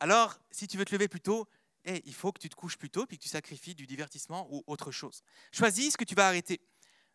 [0.00, 1.46] Alors, si tu veux te lever plus tôt,
[1.84, 4.48] eh, il faut que tu te couches plus tôt puis que tu sacrifies du divertissement
[4.50, 5.22] ou autre chose.
[5.52, 6.60] Choisis ce que tu vas arrêter.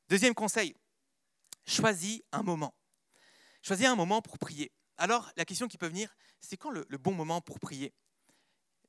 [0.07, 0.75] Deuxième conseil,
[1.65, 2.75] choisis un moment.
[3.63, 4.71] Choisis un moment pour prier.
[4.97, 7.91] Alors, la question qui peut venir, c'est quand le- bon moment pour prier?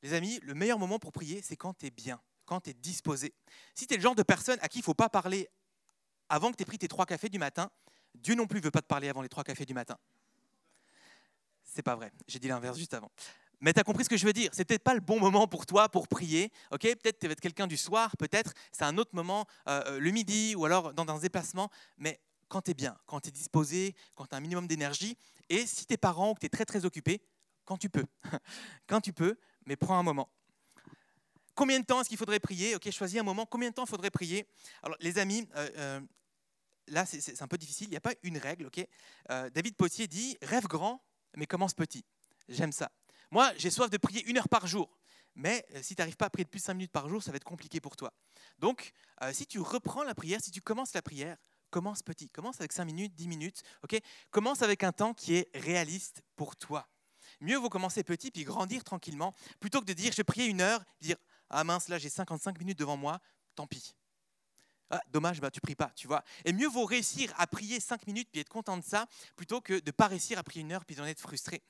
[0.02, 2.74] Les amis, le meilleur moment pour prier, c'est quand tu es bien, quand tu es
[2.74, 3.34] disposé.
[3.74, 5.48] Si tu es le genre de personne à qui il ne faut pas parler
[6.28, 7.70] avant que tu aies pris tes trois cafés du matin,
[8.14, 9.98] Dieu non plus ne veut pas te parler avant les trois cafés du matin.
[11.64, 13.10] C'est pas vrai, j'ai dit l'inverse juste avant.
[13.60, 14.50] Mais tu as compris ce que je veux dire?
[14.52, 16.52] C'est peut-être pas le bon moment pour toi pour prier.
[16.70, 16.82] ok?
[16.82, 20.10] Peut-être tu vas être quelqu'un du soir, peut-être c'est un autre moment, euh, euh, le
[20.10, 21.70] midi ou alors dans un déplacement.
[21.96, 25.16] Mais quand tu es bien, quand tu es disposé, quand tu as un minimum d'énergie,
[25.48, 27.22] et si tes parents ou que tu es très très occupé,
[27.64, 28.04] quand tu peux.
[28.86, 30.30] quand tu peux, mais prends un moment.
[31.54, 32.76] Combien de temps est-ce qu'il faudrait prier?
[32.76, 33.46] Ok, choisis un moment.
[33.46, 34.46] Combien de temps faudrait prier?
[34.82, 36.00] Alors, les amis, euh,
[36.88, 37.86] là, c'est- un peu difficile.
[37.86, 38.66] Il n'y a pas une règle.
[38.66, 38.86] Ok?
[39.54, 41.02] David Potier dit rêve grand,
[41.34, 42.04] mais commence petit.
[42.48, 42.90] J'aime ça.
[43.30, 44.90] Moi, j'ai soif de prier une heure par jour.
[45.34, 47.30] Mais euh, si tu n'arrives pas à prier plus de 5 minutes par jour, ça
[47.30, 48.12] va être compliqué pour toi.
[48.58, 51.36] Donc, euh, si tu reprends la prière, si tu commences la prière,
[51.70, 52.30] commence petit.
[52.30, 53.62] Commence avec 5 minutes, 10 minutes.
[53.84, 54.00] ok?
[54.30, 56.88] Commence avec un temps qui est réaliste pour toi.
[57.40, 60.60] Mieux vaut commencer petit puis grandir tranquillement, plutôt que de dire je vais prier une
[60.60, 61.16] heure, dire
[61.50, 63.20] ah mince là j'ai 55 minutes devant moi,
[63.54, 63.94] tant pis.
[64.90, 66.22] Ah, dommage, bah, tu pries pas, tu vois.
[66.44, 69.74] Et mieux vaut réussir à prier 5 minutes puis être content de ça, plutôt que
[69.74, 71.62] de ne pas réussir à prier une heure puis d'en être frustré.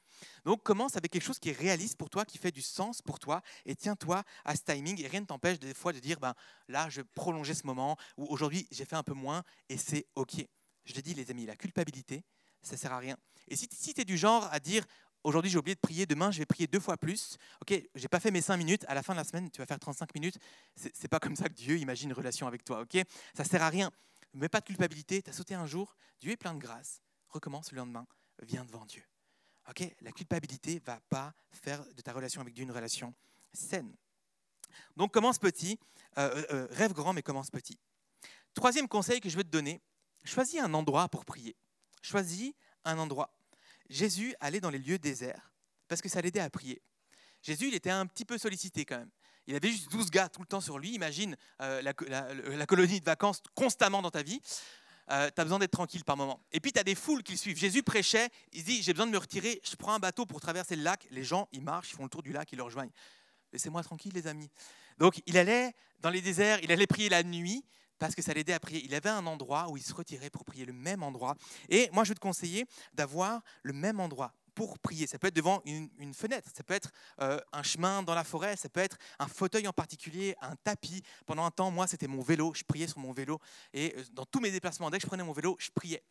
[0.44, 3.18] Donc commence avec quelque chose qui est réaliste pour toi, qui fait du sens pour
[3.18, 5.00] toi, et tiens-toi à ce timing.
[5.02, 6.34] Et rien ne t'empêche des fois de dire ben,
[6.68, 10.06] là je vais prolonger ce moment, ou aujourd'hui j'ai fait un peu moins, et c'est
[10.14, 10.46] ok.
[10.84, 12.22] Je l'ai dit les amis, la culpabilité,
[12.62, 13.16] ça sert à rien.
[13.48, 14.84] Et si tu es du genre à dire
[15.26, 17.36] aujourd'hui j'ai oublié de prier, demain je vais prier deux fois plus.
[17.60, 18.84] Ok, j'ai pas fait mes cinq minutes.
[18.88, 20.38] À la fin de la semaine, tu vas faire 35 minutes.
[20.74, 22.80] C'est pas comme ça que Dieu imagine une relation avec toi.
[22.80, 22.96] Ok,
[23.34, 23.90] ça sert à rien.
[24.34, 25.22] Ne mets pas de culpabilité.
[25.22, 25.96] Tu as sauté un jour.
[26.20, 27.02] Dieu est plein de grâce.
[27.28, 28.06] Recommence le lendemain.
[28.42, 29.02] Viens devant Dieu.
[29.68, 33.14] Ok, la culpabilité va pas faire de ta relation avec Dieu une relation
[33.52, 33.92] saine.
[34.96, 35.78] Donc commence petit,
[36.18, 37.78] euh, euh, rêve grand, mais commence petit.
[38.54, 39.80] Troisième conseil que je veux te donner
[40.24, 41.56] choisis un endroit pour prier.
[42.02, 42.52] Choisis
[42.84, 43.32] un endroit.
[43.88, 45.52] Jésus allait dans les lieux déserts
[45.88, 46.82] parce que ça l'aidait à prier.
[47.42, 49.10] Jésus, il était un petit peu sollicité quand même.
[49.46, 50.94] Il avait juste 12 gars tout le temps sur lui.
[50.94, 54.40] Imagine euh, la, colonie de vacances constamment dans ta vie.
[54.40, 56.42] tu as besoin d'être tranquille par moment.
[56.50, 57.56] Et puis tu as des foules qui le suivent.
[57.56, 60.74] Jésus prêchait, il dit J'ai besoin de me retirer, je prends un bateau pour traverser
[60.74, 61.06] le lac.
[61.10, 62.90] Les gens, ils marchent, ils font le tour du lac, ils le rejoignent.
[63.52, 64.50] Laissez-moi tranquille, les amis.
[64.98, 67.64] Donc il allait dans les déserts, il allait prier la nuit
[67.98, 68.82] parce que ça l'aidait à prier.
[68.84, 71.34] Il avait un endroit où il se retirait pour prier, le même endroit.
[71.68, 75.06] Et moi, je veux te conseiller d'avoir le même endroit pour prier.
[75.06, 78.24] Ça peut être devant une, une fenêtre, ça peut être euh, un chemin dans la
[78.24, 81.02] forêt, ça peut être un fauteuil en particulier, un tapis.
[81.26, 82.52] Pendant un temps, moi, c'était mon vélo.
[82.54, 83.38] Je priais sur mon vélo.
[83.74, 86.02] Et euh, dans tous mes déplacements, dès que je prenais mon vélo, je priais.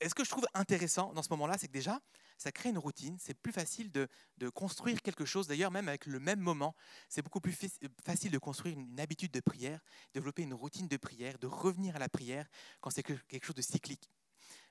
[0.00, 2.00] Et ce que je trouve intéressant dans ce moment-là, c'est que déjà,
[2.36, 3.16] ça crée une routine.
[3.20, 4.08] C'est plus facile de,
[4.50, 5.46] construire quelque chose.
[5.46, 6.74] D'ailleurs, même avec le même moment,
[7.08, 7.56] c'est beaucoup plus
[8.04, 9.80] facile de construire une, habitude de prière,
[10.12, 12.46] développer une routine de prière, de revenir à la prière
[12.80, 14.10] quand c'est que- quelque chose de cyclique.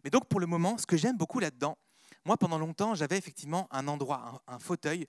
[0.04, 1.78] Mais donc, pour le moment, ce que j'aime beaucoup là-dedans,
[2.26, 5.06] moi, pendant longtemps, j'avais effectivement un endroit, un, fauteuil.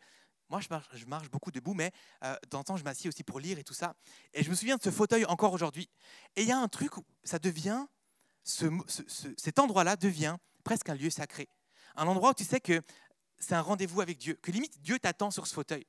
[0.48, 1.90] Moi, je marche, je marche beaucoup debout, mais
[2.22, 3.94] euh, de temps en temps, je m'assieds aussi pour lire et tout ça.
[4.32, 5.88] Et je me souviens de ce fauteuil encore aujourd'hui.
[6.36, 7.84] Et il y a un truc où ça devient,
[8.44, 11.48] ce, ce- ce- cet endroit-là devient presque un lieu sacré.
[11.96, 12.80] Un endroit où tu sais que
[13.38, 15.86] c'est un rendez-vous avec Dieu, que limite Dieu t'attend sur ce fauteuil.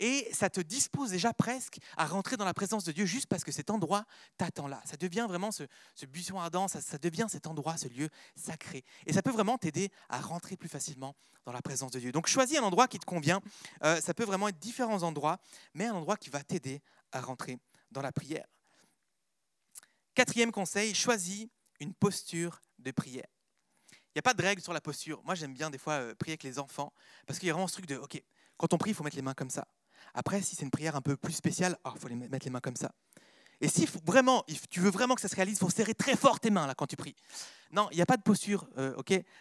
[0.00, 3.44] et ça te dispose déjà presque à rentrer dans la présence de Dieu juste parce
[3.44, 4.04] que cet endroit
[4.36, 4.82] t'attend là.
[4.84, 5.62] Ça devient vraiment ce,
[6.06, 8.84] buisson ardent, ça, ça, devient cet endroit, ce lieu sacré.
[9.06, 12.10] Et ça peut vraiment t'aider à rentrer plus facilement dans la présence de Dieu.
[12.10, 13.40] Donc choisis un endroit qui te convient.
[13.84, 15.38] Euh, ça peut vraiment être différents endroits,
[15.74, 16.82] mais un endroit qui va t'aider
[17.12, 17.58] à rentrer
[17.92, 18.46] dans la prière.
[20.14, 21.46] Quatrième conseil, choisis
[21.80, 23.26] une posture de prière.
[23.90, 25.22] Il n'y a pas de règle sur la posture.
[25.24, 26.92] Moi, j'aime bien des fois euh, prier avec les enfants
[27.26, 28.22] parce qu'il y a vraiment ce truc de, OK,
[28.56, 29.66] quand on prie, il faut mettre les mains comme ça.
[30.14, 32.50] Après, si c'est une prière un peu plus spéciale, il oh, faut les mettre les
[32.50, 32.92] mains comme ça.
[33.60, 36.38] Et si vraiment, tu veux vraiment que ça se réalise, il faut serrer très fort
[36.38, 37.16] tes mains là quand tu pries.
[37.72, 38.94] Non, il n'y a pas de posture euh,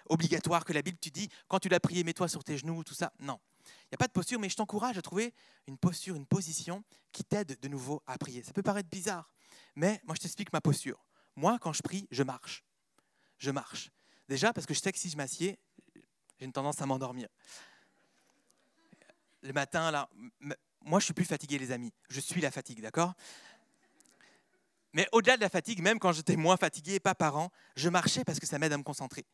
[0.08, 2.96] obligatoire que la Bible te dit, quand tu l'as prié, mets-toi sur tes genoux, tout
[2.96, 3.14] ça.
[3.20, 3.40] Non.
[3.66, 5.34] Il n'y a pas de posture, mais je t'encourage à trouver
[5.68, 8.42] une posture, une position qui t'aide de nouveau à prier.
[8.44, 9.32] Ça peut paraître bizarre,
[9.76, 11.07] mais moi je t'explique ma posture.
[11.38, 12.66] Moi, quand je prie, je marche.
[13.38, 13.92] Je marche.
[14.28, 15.58] Déjà parce que je sais que si je m'assieds,
[16.40, 17.30] j'ai une tendance à m'endormir.
[19.44, 20.10] Le matin, là,
[20.82, 21.94] moi je suis plus fatigué, les amis.
[22.10, 23.14] Je suis la fatigue, d'accord?
[24.94, 28.40] Mais au-delà de la fatigue, même quand j'étais moins fatigué, pas parent, je marchais parce
[28.40, 29.26] que ça m'aide à me concentrer.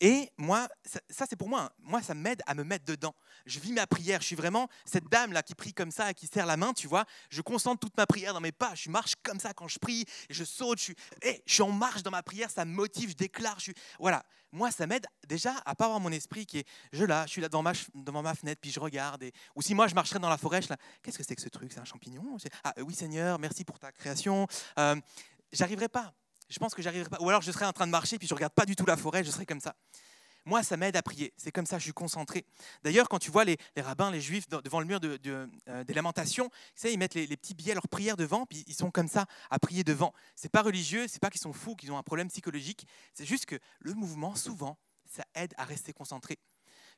[0.00, 0.68] Et moi,
[1.10, 1.70] ça, c'est pour moi, hein.
[1.78, 3.14] moi ça m'aide à me mettre dedans.
[3.46, 6.14] Je vis ma prière, je suis vraiment cette dame là qui prie comme ça et
[6.14, 7.04] qui serre la main, tu vois.
[7.30, 10.04] Je concentre toute ma prière dans mes pas, je marche comme ça quand je prie,
[10.30, 13.10] je saute, je suis, eh, je suis en marche dans ma prière, ça me motive,
[13.10, 14.24] je déclare, je suis, voilà.
[14.54, 17.40] Moi, ça m'aide déjà à pas avoir mon esprit qui est, je là, je suis
[17.40, 19.24] là devant ma, devant ma fenêtre, puis je regarde.
[19.24, 20.68] Et, ou si moi je marcherais dans la forêt, je
[21.02, 21.72] qu'est-ce que c'est que ce truc?
[21.72, 22.36] C'est un champignon?
[22.62, 24.46] Ah oui Seigneur, merci pour ta création.
[24.78, 24.94] Euh,
[25.52, 26.14] j'arriverai pas.
[26.48, 27.18] Je pense que j'arriverai pas.
[27.20, 28.96] Ou alors je serais en train de marcher, puis je regarde pas du tout la
[28.96, 29.74] forêt, je serais comme ça.
[30.46, 31.32] Moi, ça m'aide à prier.
[31.36, 32.44] C'est comme ça, je suis concentré.
[32.82, 35.18] D'ailleurs, quand tu vois les, rabbins, les juifs devant le mur de,
[35.68, 38.90] euh, des lamentations, tu ils mettent les, petits billets, leurs prières devant, puis ils sont
[38.90, 40.12] comme ça à prier devant.
[40.36, 42.86] C'est pas religieux, c'est pas qu'ils sont fous, qu'ils ont un problème psychologique.
[43.14, 46.38] C'est juste que le mouvement, souvent, ça aide à rester concentré.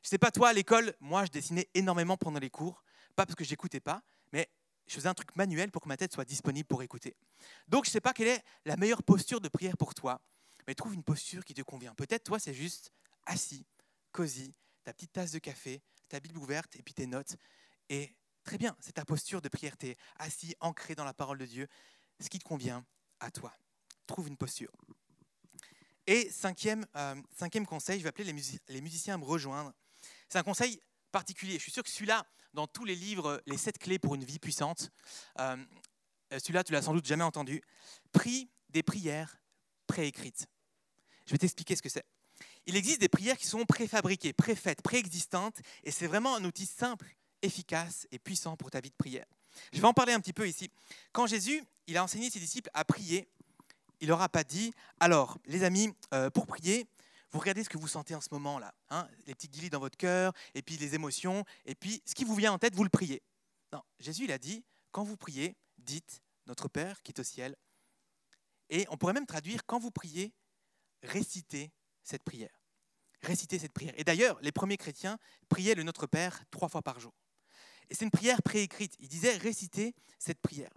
[0.03, 2.83] Je sais pas toi, à l'école, moi, je dessinais énormément pendant les cours,
[3.15, 4.01] pas parce que j'écoutais pas,
[4.33, 4.49] mais
[4.87, 7.15] je faisais un truc manuel pour que ma tête soit disponible pour écouter.
[7.67, 10.21] Donc, je ne sais pas quelle est la meilleure posture de prière pour toi,
[10.67, 11.93] mais trouve une posture qui te convient.
[11.95, 12.91] Peut-être, toi, c'est juste
[13.27, 13.65] assis,
[14.11, 17.35] cosy, ta petite tasse de café, ta Bible ouverte et puis tes notes.
[17.89, 19.77] Et très bien, c'est ta posture de prière.
[19.77, 21.67] Tu es assis, ancré dans la parole de Dieu,
[22.19, 22.85] ce qui te convient
[23.19, 23.53] à toi.
[24.07, 24.71] Trouve une posture.
[26.07, 28.33] Et cinquième, euh, cinquième conseil, je vais appeler
[28.67, 29.73] les, musiciens à me rejoindre.
[30.29, 31.55] C'est un conseil particulier.
[31.55, 34.39] Je suis sûr que celui-là, dans tous les livres, les sept clés pour une vie
[34.39, 34.89] puissante,
[35.39, 35.57] euh,
[36.31, 37.61] celui-là, tu l'as sans doute jamais entendu.
[38.13, 39.37] Prie des prières
[39.85, 40.47] préécrites.
[41.25, 42.05] Je vais t'expliquer ce que c'est.
[42.67, 47.07] Il existe des prières qui sont préfabriquées, préfaites, préexistantes, et c'est vraiment un outil simple,
[47.41, 49.25] efficace et puissant pour ta vie de prière.
[49.71, 50.69] Je vais en parler un petit peu ici.
[51.13, 53.29] Quand Jésus, il a enseigné ses disciples à prier,
[54.01, 56.87] il leur a pas dit, alors les amis, euh, pour prier,
[57.31, 60.33] vous regardez ce que vous sentez en ce moment-là, hein, les petits dans votre cœur,
[60.53, 63.23] et puis les émotions, et puis ce qui vous vient en tête, vous le priez.
[63.71, 67.55] Non, Jésus, il a dit, quand vous priez, dites, Notre Père qui est au ciel.
[68.69, 70.33] Et on pourrait même traduire, quand vous priez,
[71.01, 71.71] récitez
[72.07, 72.61] cette prière.
[73.21, 73.93] Récitez cette prière.
[73.97, 75.17] Et d'ailleurs, les premiers chrétiens
[75.49, 77.13] priaient le Notre Père trois fois par jour.
[77.89, 78.95] Et c'est une prière préécrite.
[78.99, 80.71] Ils disaient récitez cette prière.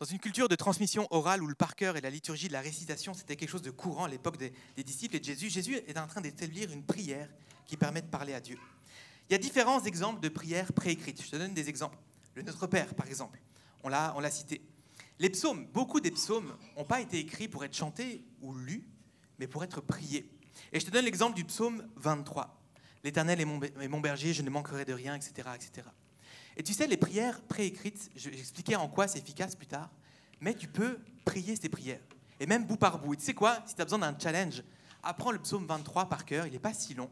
[0.00, 2.60] Dans une culture de transmission orale où le par cœur et la liturgie de la
[2.60, 4.52] récitation, c'était quelque chose de courant à l'époque des,
[4.82, 7.28] disciples et de Jésus, Jésus est en train d'établir une prière
[7.64, 8.58] qui permet de parler à Dieu.
[9.28, 11.22] Il y a différents exemples de prières préécrites.
[11.22, 11.96] Je te donne des exemples.
[12.34, 13.40] Le Notre Père, par exemple,
[13.82, 14.60] on l'a cité.
[15.18, 18.84] Les psaumes, beaucoup des psaumes n'ont pas été écrits pour être chantés ou lus,
[19.38, 20.30] mais pour être priés.
[20.72, 22.60] Et je te donne l'exemple du psaume 23.
[23.02, 25.86] L'Éternel est mon, berger, je ne manquerai de rien, etc., etc.
[26.56, 29.90] Et tu sais, les prières préécrites, je vais expliquer en quoi c'est efficace plus tard,
[30.40, 32.00] mais tu peux prier ces prières.
[32.40, 33.14] Et même bout par bout.
[33.14, 34.62] Et tu sais quoi Si tu as besoin d'un challenge,
[35.02, 37.10] apprends le psaume 23 par cœur, il n'est pas si long,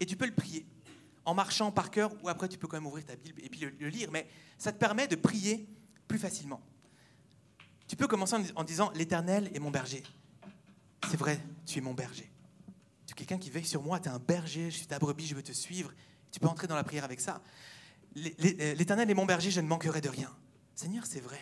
[0.00, 0.66] et tu peux le prier.
[1.24, 3.60] En marchant par cœur, ou après tu peux quand même ouvrir ta Bible et puis
[3.60, 4.26] le, lire, mais
[4.58, 5.68] ça te permet de prier
[6.08, 6.60] plus facilement.
[7.86, 10.02] Tu peux commencer en, disant L'Éternel est mon berger.
[11.10, 12.30] C'est vrai, tu es mon berger.
[13.06, 15.26] Tu es quelqu'un qui veille sur moi, tu es un berger, je suis ta brebis,
[15.26, 15.92] je veux te suivre.
[16.30, 17.42] Tu peux entrer dans la prière avec ça.
[18.16, 20.30] Euh, L'Éternel est mon berger, je ne manquerai de rien.
[20.74, 21.40] Seigneur, c'est vrai.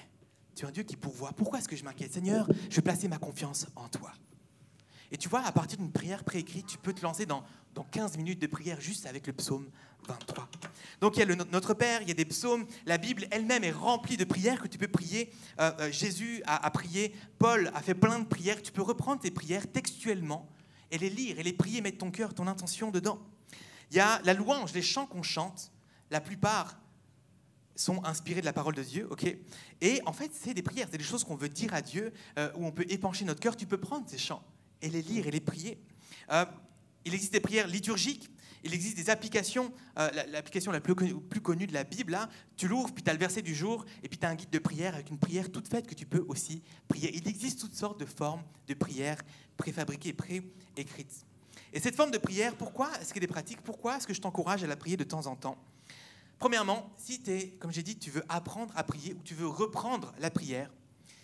[0.55, 1.33] Tu es un Dieu qui pourvoit.
[1.33, 2.13] Pourquoi est-ce que je m'inquiète?
[2.13, 4.13] Seigneur, je vais placer ma confiance en toi.
[5.13, 7.45] Et tu vois, à partir d'une prière préécrite, tu peux te lancer dans,
[7.75, 9.69] dans 15 minutes de prière juste avec le psaume
[10.07, 10.49] 23.
[11.01, 13.65] Donc il y a le Notre Père, il y a des psaumes, la Bible elle-même
[13.65, 15.33] est remplie de prières que tu peux prier.
[15.59, 18.63] Euh, euh, Jésus a, prié, Paul a fait plein de prières.
[18.63, 20.49] Tu peux reprendre tes prières textuellement
[20.91, 23.19] et les lire et les prier, mettre ton cœur, ton intention dedans.
[23.91, 25.73] Il y a la louange, les chants qu'on chante
[26.11, 26.77] la plupart
[27.77, 29.37] sont inspirés de la parole de Dieu, ok?
[29.81, 32.51] Et en fait, c'est des prières, c'est des choses qu'on veut dire à Dieu, euh,
[32.57, 33.57] où on peut épancher notre cœur.
[33.57, 34.43] Tu peux prendre ces chants
[34.83, 35.79] et les lire et les prier.
[36.31, 36.45] Euh,
[37.05, 38.31] il existe des prières liturgiques
[38.63, 42.93] Il existe des applications, euh, l'application la plus connue, de la Bible, là, tu l'ouvres,
[42.93, 44.95] puis tu as le verset du jour, et puis tu as un guide de prière
[44.95, 47.11] avec une prière toute faite que tu peux aussi prier.
[47.15, 49.17] Il existe toutes sortes de formes de prière
[49.57, 51.25] préfabriquées pré-écrites.
[51.73, 53.63] Et cette forme de prière, pourquoi est-ce qu'elle est pratique?
[53.63, 55.57] Pourquoi est-ce que je t'encourage à la prier de temps en temps?
[56.39, 59.47] Premièrement, si tu es, comme j'ai dit, tu veux apprendre à prier ou tu veux
[59.47, 60.73] reprendre la prière,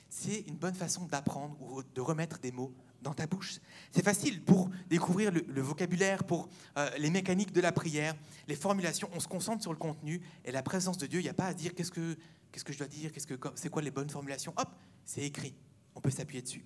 [0.08, 2.72] c'est une bonne façon d'apprendre ou de remettre des mots
[3.06, 3.60] dans ta bouche.
[3.92, 8.16] C'est facile pour découvrir le, vocabulaire, pour euh, les mécaniques de la prière,
[8.48, 9.08] les formulations.
[9.12, 11.20] On se concentre sur le contenu et la présence de Dieu.
[11.20, 12.16] Il n'y a pas à dire qu'est-ce que,
[12.50, 14.52] qu'est-ce que je dois dire, qu'est-ce que, c'est quoi les bonnes formulations.
[14.56, 14.68] Hop,
[15.04, 15.54] c'est écrit.
[15.94, 16.64] On peut s'appuyer dessus.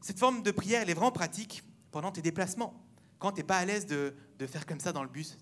[0.00, 2.82] Cette forme de prière, elle est vraiment pratique pendant tes déplacements.
[3.18, 5.36] Quand tu n'es pas à l'aise de, de, faire comme ça dans le bus,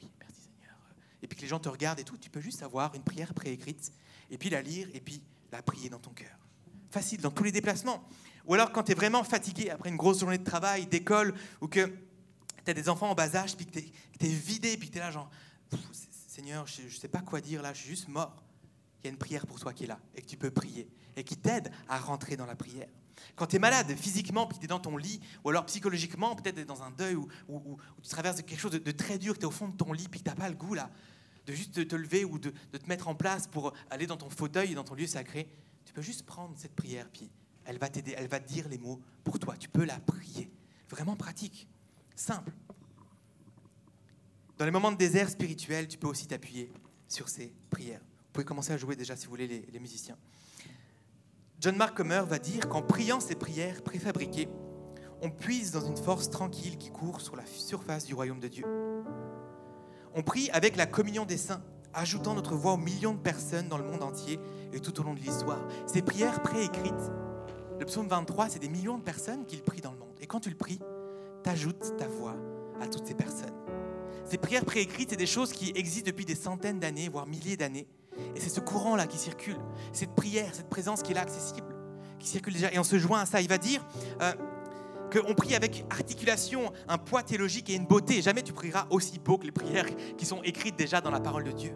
[0.00, 0.76] oui, merci Seigneur.
[1.22, 3.34] Et puis que les gens te regardent et tout, tu peux juste avoir une prière
[3.34, 3.90] préécrite
[4.30, 6.38] et puis la lire et puis la prier dans ton cœur.
[6.90, 8.06] Facile dans tous les déplacements.
[8.50, 11.68] Ou alors quand tu es vraiment fatigué après une grosse journée de travail, d'école, ou
[11.68, 11.86] que
[12.64, 14.98] tu as des enfants en bas âge, puis que tu es, vidé, puis que tu
[14.98, 15.30] es là genre,
[16.26, 18.42] Seigneur, je ne sais pas quoi dire là, je suis juste mort.
[18.98, 20.90] Il y a une prière pour toi qui est là, et que tu peux prier,
[21.14, 22.88] et qui t'aide à rentrer dans la prière.
[23.36, 26.66] Quand tu es malade physiquement, puis tu es dans ton lit, ou alors psychologiquement, peut-être
[26.66, 27.28] dans un deuil, ou,
[28.02, 30.08] tu traverses quelque chose de, très dur, que tu es au fond de ton lit,
[30.08, 30.90] puis que tu n'as pas le goût là,
[31.46, 34.28] de juste te, lever ou de, de, te mettre en place pour aller dans ton
[34.28, 35.48] fauteuil, dans ton lieu sacré,
[35.84, 37.30] tu peux juste prendre cette prière, puis
[37.64, 39.56] elle va t'aider, elle va te dire les mots pour toi.
[39.56, 40.50] Tu peux la prier.
[40.88, 41.68] Vraiment pratique,
[42.16, 42.52] simple.
[44.58, 46.72] Dans les moments de désert spirituel, tu peux aussi t'appuyer
[47.08, 48.00] sur ces prières.
[48.00, 50.16] Vous pouvez commencer à jouer déjà si vous voulez les, les musiciens.
[51.60, 54.48] John Mark Comer va dire qu'en priant ces prières préfabriquées,
[55.22, 58.64] on puise dans une force tranquille qui court sur la surface du royaume de Dieu.
[60.14, 63.78] On prie avec la communion des saints, ajoutant notre voix aux millions de personnes dans
[63.78, 64.40] le monde entier
[64.72, 65.60] et tout au long de l'histoire.
[65.86, 67.10] Ces prières préécrites
[67.80, 70.14] le psaume 23, c'est des millions de personnes qui le prient dans le monde.
[70.20, 70.78] Et quand tu le pries,
[71.42, 72.36] t'ajoutes ta voix
[72.78, 73.54] à toutes ces personnes.
[74.26, 77.86] Ces prières préécrites, c'est des choses qui existent depuis des centaines d'années, voire milliers d'années.
[78.36, 79.56] Et c'est ce courant-là qui circule,
[79.94, 81.74] cette prière, cette présence qui est là accessible,
[82.18, 82.70] qui circule déjà.
[82.70, 83.40] Et on se joint à ça.
[83.40, 83.82] Il va dire
[84.20, 84.32] euh,
[85.10, 88.20] qu'on prie avec articulation, un poids théologique et une beauté.
[88.20, 91.44] Jamais tu prieras aussi beau que les prières qui sont écrites déjà dans la parole
[91.44, 91.72] de Dieu.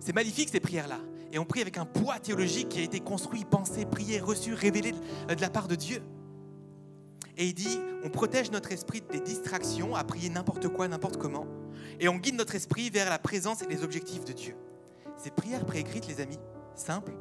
[0.00, 0.98] C'est magnifique ces prières-là
[1.32, 4.92] et on prie avec un poids théologique qui a été construit, pensé, prié, reçu, révélé
[4.92, 6.02] de la part de Dieu.
[7.36, 11.46] Et il dit, on protège notre esprit des distractions à prier n'importe quoi, n'importe comment,
[12.00, 14.56] et on guide notre esprit vers la présence et les objectifs de Dieu.
[15.16, 16.38] Ces prières préécrites, les amis,
[16.74, 17.12] simples,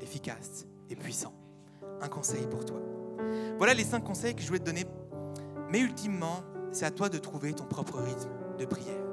[0.00, 1.34] efficaces et puissants.
[2.00, 2.80] Un conseil pour toi.
[3.58, 4.84] Voilà les cinq conseils que je voulais te donner.
[5.70, 9.05] Mais ultimement, c'est à toi de trouver ton propre rythme de prière.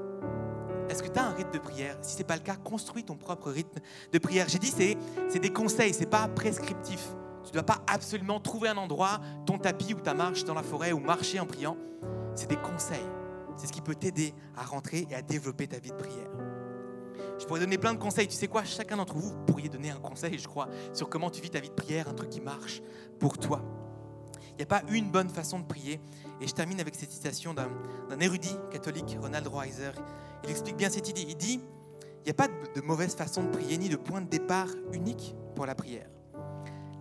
[0.93, 1.97] Est-ce que tu as un rythme de prière?
[2.03, 3.79] Si ce n'est pas le cas, construis ton propre rythme
[4.11, 4.47] de prière.
[4.47, 7.15] J'ai dit, c'est, des conseils, ce n'est pas prescriptif.
[7.43, 10.61] Tu ne dois pas absolument trouver un endroit, ton tapis ou ta marche dans la
[10.61, 11.77] forêt ou marcher en priant.
[12.35, 13.09] C'est des conseils.
[13.57, 16.29] C'est ce qui peut t'aider à rentrer et à développer ta vie de prière.
[17.39, 18.27] Je pourrais donner plein de conseils.
[18.27, 18.63] Tu sais quoi?
[18.63, 21.69] Chacun d'entre vous, pourriez donner un conseil, je crois, sur comment tu vis ta vie
[21.69, 22.83] de prière, un truc qui marche
[23.19, 23.63] pour toi.
[24.51, 25.99] Il n'y a pas une bonne façon de prier.
[26.39, 27.69] Et je termine avec cette citation d'un,
[28.19, 29.93] érudit catholique, Ronald Reiser.
[30.43, 31.25] Il explique bien cette idée.
[31.27, 31.61] Il dit,
[32.19, 35.35] il n'y a pas de mauvaise façon de prier ni de point de départ unique
[35.55, 36.07] pour la prière.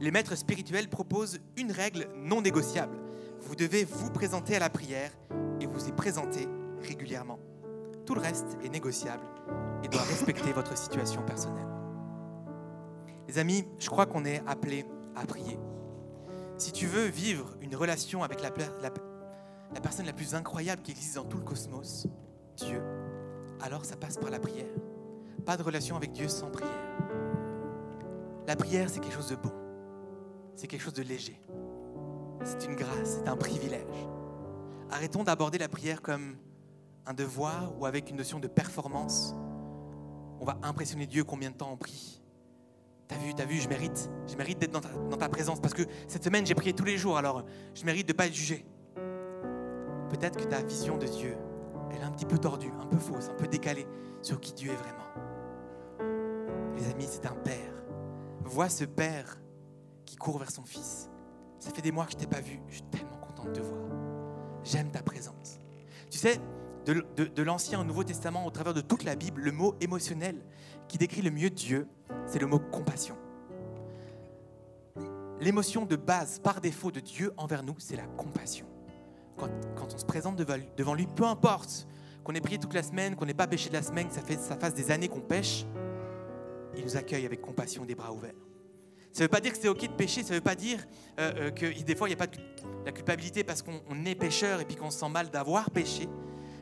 [0.01, 2.97] Les maîtres spirituels proposent une règle non négociable.
[3.41, 5.13] Vous devez vous présenter à la prière
[5.61, 6.49] et vous y présenter
[6.81, 7.39] régulièrement.
[8.05, 9.23] Tout le reste est négociable
[9.85, 11.69] et doit respecter votre situation personnelle.
[13.29, 14.85] Les amis, je crois qu'on est appelé
[15.15, 15.59] à prier.
[16.59, 18.91] Si tu veux vivre une relation avec la, la,
[19.75, 22.07] la personne la plus incroyable qui existe dans tout le cosmos,
[22.57, 22.83] Dieu,
[23.63, 24.67] alors ça passe par la prière.
[25.47, 26.71] Pas de relation avec Dieu sans prière.
[28.47, 29.53] La prière, c'est quelque chose de bon.
[30.57, 31.41] C'est quelque chose de léger.
[32.45, 33.87] C'est une grâce, c'est un privilège.
[34.91, 36.37] Arrêtons d'aborder la prière comme
[37.07, 39.35] un devoir ou avec une notion de performance.
[40.41, 42.21] On va impressionner Dieu combien de temps on prie.
[43.07, 45.83] T'as vu, t'as vu, je mérite, je mérite d'être dans dans ta, présence parce que
[46.09, 47.45] cette semaine j'ai prié tous les jours, alors
[47.75, 48.65] je mérite de ne pas être jugé.
[50.11, 51.37] Peut-être que ta vision de Dieu
[51.93, 53.87] elle est un petit peu tordue, un peu fausse, un peu décalée
[54.23, 55.03] sur qui Dieu est vraiment.
[56.77, 57.73] Les amis, c'est un père.
[58.45, 59.39] Vois ce père
[60.05, 61.11] qui court vers son fils.
[61.59, 62.61] Ça fait des mois que je t'ai pas vu.
[62.69, 63.81] Je suis tellement content de te voir.
[64.65, 65.59] J'aime ta présence.
[66.11, 66.41] Tu sais,
[66.85, 70.43] de, de l'Ancien au Nouveau Testament, au travers de toute la Bible, le mot émotionnel
[70.89, 71.87] qui décrit le mieux Dieu,
[72.27, 73.17] c'est le mot compassion.
[75.41, 78.67] L'émotion de base, par défaut de Dieu envers nous, c'est la compassion
[79.37, 81.87] quand, on se présente devant lui, peu importe
[82.25, 84.57] qu'on ait prié toute la semaine, qu'on n'ait pas péché de la semaine, que ça,
[84.57, 85.67] fasse des années qu'on pêche,
[86.77, 88.35] il nous accueille avec compassion des bras ouverts.
[89.13, 90.79] Ça ne veut pas dire que c'est OK de pécher, ça ne veut pas dire
[91.21, 92.39] euh, euh, que des fois il n'y a pas de
[92.87, 96.09] la culpabilité parce qu'on est pécheur et puis qu'on se sent mal d'avoir péché,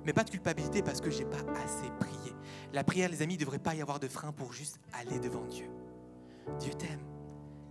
[0.04, 2.34] mais pas de culpabilité parce que j'ai pas assez prié.
[2.72, 5.44] La prière, les amis, ne devrait pas y avoir de frein pour juste aller devant
[5.44, 5.66] Dieu.
[6.58, 7.00] Dieu t'aime.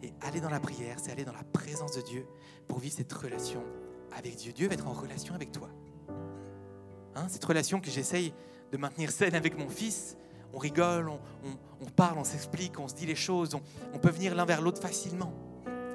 [0.01, 2.25] Et aller dans la prière, c'est aller dans la présence de Dieu
[2.67, 3.61] pour vivre cette relation
[4.15, 4.51] avec Dieu.
[4.51, 5.69] Dieu va être en relation avec toi.
[7.15, 8.33] Hein, cette relation que j'essaye
[8.71, 10.17] de maintenir saine avec mon fils,
[10.53, 11.09] on rigole,
[11.81, 13.55] on, parle, on s'explique, on se dit les choses,
[13.93, 15.33] on, peut venir l'un vers l'autre facilement.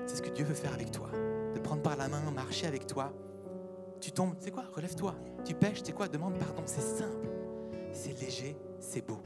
[0.07, 1.09] C'est ce que Dieu veut faire avec toi,
[1.55, 3.13] de prendre par la main, marcher avec toi.
[4.01, 4.65] Tu tombes, c'est quoi?
[4.75, 5.15] Relève-toi.
[5.45, 6.09] Tu pêches, c'est quoi?
[6.09, 6.63] Demande pardon.
[6.67, 7.29] C'est simple,
[7.93, 9.21] c'est léger, c'est beau.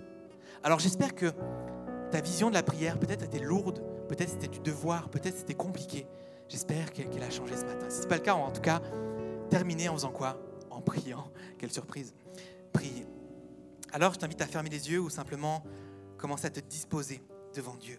[0.62, 1.32] Alors j'espère que
[2.10, 6.06] ta vision de la prière peut-être était lourde, peut-être c'était du devoir, peut-être c'était compliqué.
[6.48, 7.90] J'espère qu'elle a changé ce matin.
[7.90, 8.80] Si ce n'est pas le cas, en tout cas,
[9.50, 10.40] terminer en faisant quoi?
[10.70, 11.30] En priant.
[11.58, 12.14] Quelle surprise.
[12.72, 13.06] Prier.
[13.92, 15.62] Alors je t'invite à fermer les yeux ou simplement
[16.16, 17.22] commencer à te disposer
[17.54, 17.98] devant Dieu.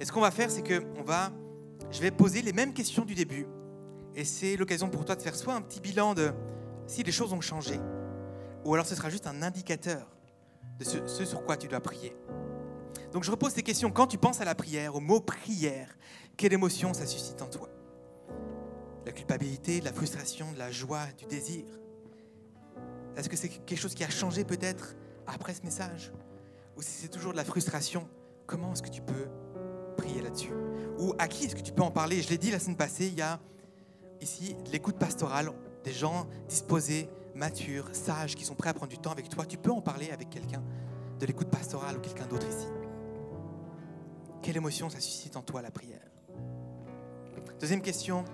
[0.00, 1.30] Et ce qu'on va faire, c'est que on va,
[1.90, 3.46] je vais poser les mêmes questions du début.
[4.14, 6.32] Et c'est l'occasion pour toi de faire soit un petit bilan de
[6.86, 7.80] si les choses ont changé,
[8.64, 10.06] ou alors ce sera juste un indicateur
[10.78, 12.14] de ce, ce sur quoi tu dois prier.
[13.12, 13.90] Donc je repose ces questions.
[13.90, 15.96] Quand tu penses à la prière, au mot prière,
[16.36, 17.68] quelle émotion ça suscite en toi?
[19.06, 21.64] La culpabilité, la frustration, la joie, du désir.
[23.16, 26.12] Est-ce que c'est quelque chose qui a changé peut-être après ce message?
[26.76, 28.08] Ou si c'est toujours de la frustration,
[28.46, 29.28] comment est-ce que tu peux
[29.96, 30.52] prier là-dessus?
[30.98, 32.22] Ou à qui est-ce que tu peux en parler?
[32.22, 33.38] Je l'ai dit la semaine passée, il y a
[34.20, 35.52] ici l'écoute pastorale,
[35.84, 39.44] des gens disposés, matures, sages, qui sont prêts à prendre du temps avec toi.
[39.46, 40.62] Tu peux en parler avec quelqu'un
[41.20, 42.66] de l'écoute pastorale ou quelqu'un d'autre ici.
[44.42, 46.03] Quelle émotion ça suscite en toi la prière?
[47.60, 48.24] Deuxième question,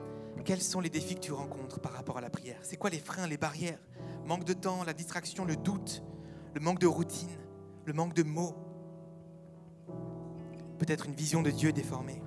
[0.45, 2.59] quels sont les défis que tu rencontres par rapport à la prière?
[2.63, 3.79] C'est quoi les freins, les barrières?
[4.25, 6.03] Manque de temps, la distraction, le doute,
[6.55, 7.31] le manque de routine,
[7.85, 8.55] le manque de mots.
[10.79, 12.23] Peut-être une vision de Dieu déformée.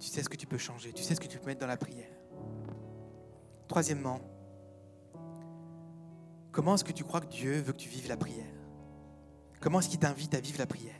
[0.00, 1.66] Tu sais ce que tu peux changer, tu sais ce que tu peux mettre dans
[1.66, 2.10] la prière.
[3.68, 4.20] Troisièmement,
[6.52, 8.52] comment est-ce que tu crois que Dieu veut que tu vives la prière?
[9.60, 10.94] Comment est-ce qu'il t'invite à vivre la prière?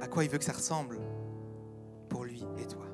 [0.00, 0.98] À quoi il veut que ça ressemble?
[2.58, 2.84] Et toi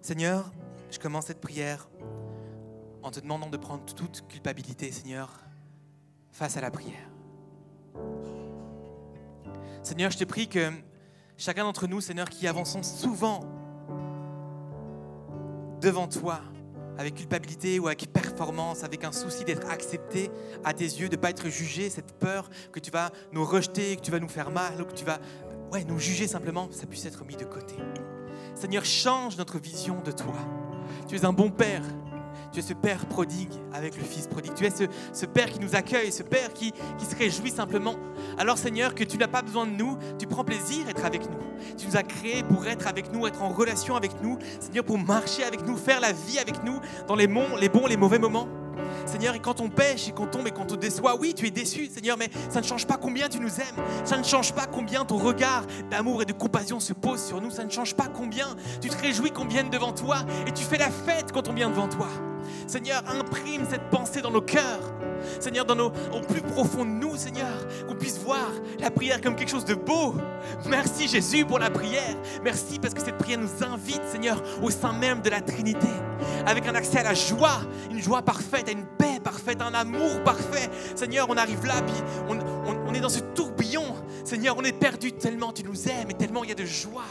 [0.00, 0.50] Seigneur,
[0.90, 1.88] je commence cette prière
[3.02, 5.30] en te demandant de prendre toute culpabilité, Seigneur,
[6.32, 7.08] face à la prière.
[9.82, 10.70] Seigneur, je te prie que
[11.36, 13.40] chacun d'entre nous, Seigneur, qui avançons souvent
[15.80, 16.40] devant toi,
[16.98, 20.30] avec culpabilité ou avec performance, avec un souci d'être accepté
[20.64, 23.96] à tes yeux, de ne pas être jugé, cette peur que tu vas nous rejeter,
[23.96, 25.20] que tu vas nous faire mal, que tu vas
[25.72, 27.76] ouais, nous juger simplement, ça puisse être mis de côté.
[28.54, 30.34] Seigneur, change notre vision de toi.
[31.08, 31.82] Tu es un bon Père.
[32.52, 34.54] Tu es ce Père prodigue avec le Fils prodigue.
[34.54, 34.70] Tu es
[35.12, 37.94] ce, Père qui nous accueille, ce Père qui, se réjouit simplement.
[38.38, 41.22] Alors Seigneur, que tu n'as pas besoin de nous, tu prends plaisir à être avec
[41.30, 41.38] nous.
[41.76, 44.38] Tu nous as créés pour être avec nous, être en relation avec nous.
[44.60, 47.86] Seigneur, pour marcher avec nous, faire la vie avec nous dans les bons, les bons,
[47.86, 48.48] les mauvais moments.
[49.06, 51.50] Seigneur, et quand on pêche et qu'on tombe et qu'on te déçoit, oui, tu es
[51.50, 53.84] déçu, Seigneur, mais ça ne change pas combien tu nous aimes.
[54.04, 57.50] Ça ne change pas combien ton regard d'amour et de compassion se pose sur nous.
[57.50, 58.48] Ça ne change pas combien
[58.80, 61.70] tu te réjouis qu'on vienne devant toi et tu fais la fête quand on vient
[61.70, 62.08] devant toi.
[62.66, 64.92] Seigneur, imprime cette pensée dans nos cœurs.
[65.40, 69.36] Seigneur, dans nos, au plus profond de nous, Seigneur, qu'on puisse voir la prière comme
[69.36, 70.14] quelque chose de beau.
[70.66, 72.16] Merci Jésus pour la prière.
[72.42, 75.88] Merci parce que cette prière nous invite, Seigneur, au sein même de la Trinité,
[76.46, 80.22] avec un accès à la joie, une joie parfaite, à une paix parfaite, un amour
[80.24, 80.70] parfait.
[80.94, 81.96] Seigneur, on arrive là, puis
[82.28, 82.38] on,
[82.88, 83.84] on est dans ce tourbillon.
[84.24, 87.04] Seigneur, on est perdu tellement tu nous aimes et tellement il y a de joie.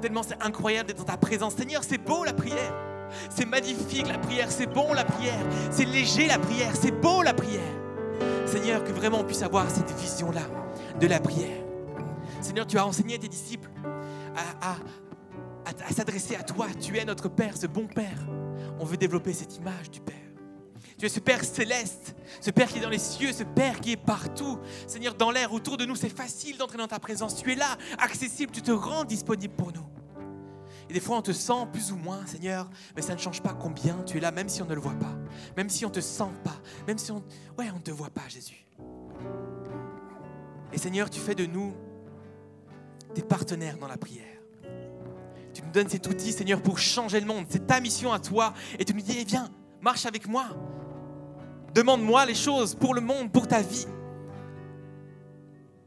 [0.00, 1.54] Tellement c'est incroyable d'être dans ta présence.
[1.54, 2.93] Seigneur, c'est beau la prière.
[3.30, 7.34] C'est magnifique la prière, c'est bon la prière, c'est léger la prière, c'est beau la
[7.34, 7.62] prière.
[8.46, 10.42] Seigneur, que vraiment on puisse avoir cette vision-là
[11.00, 11.62] de la prière.
[12.40, 13.70] Seigneur, tu as enseigné tes disciples
[14.60, 16.66] à s'adresser à toi.
[16.80, 18.26] Tu es notre Père, ce bon Père.
[18.78, 20.14] On veut développer cette image du Père.
[20.98, 23.92] Tu es ce Père céleste, ce Père qui est dans les cieux, ce Père qui
[23.92, 24.58] est partout.
[24.86, 27.36] Seigneur, dans l'air autour de nous, c'est facile d'entrer dans ta présence.
[27.36, 29.86] Tu es là, accessible, tu te rends disponible pour nous.
[30.88, 33.54] Et des fois, on te sent plus ou moins, Seigneur, mais ça ne change pas
[33.54, 35.16] combien tu es là, même si on ne le voit pas,
[35.56, 37.22] même si on ne te sent pas, même si on
[37.58, 38.66] ouais, on ne te voit pas, Jésus.
[40.72, 41.72] Et Seigneur, tu fais de nous
[43.14, 44.24] des partenaires dans la prière.
[45.54, 47.46] Tu nous donnes cet outil, Seigneur, pour changer le monde.
[47.48, 48.52] C'est ta mission à toi.
[48.78, 49.48] Et tu nous dis, eh viens,
[49.80, 50.46] marche avec moi.
[51.74, 53.86] Demande-moi les choses pour le monde, pour ta vie.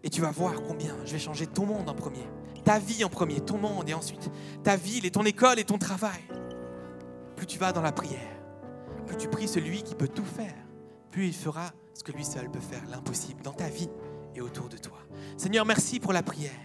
[0.03, 2.25] Et tu vas voir combien je vais changer ton monde en premier
[2.67, 4.29] ta vie en premier, ton monde et ensuite
[4.61, 6.19] ta ville et ton école et ton travail.
[7.37, 8.41] Plus tu vas dans la prière,
[9.05, 10.53] plus tu pries celui qui peut tout faire,
[11.09, 13.87] plus il fera ce que lui seul peut faire, l'impossible, dans ta vie
[14.35, 14.97] et autour de toi.
[15.37, 16.59] Seigneur, merci pour la prière.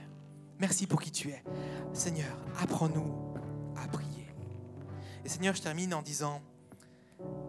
[0.59, 1.45] Merci pour qui tu es.
[1.93, 3.15] Seigneur, apprends-nous
[3.77, 4.27] à prier.
[5.25, 6.43] Et Seigneur, je termine en disant,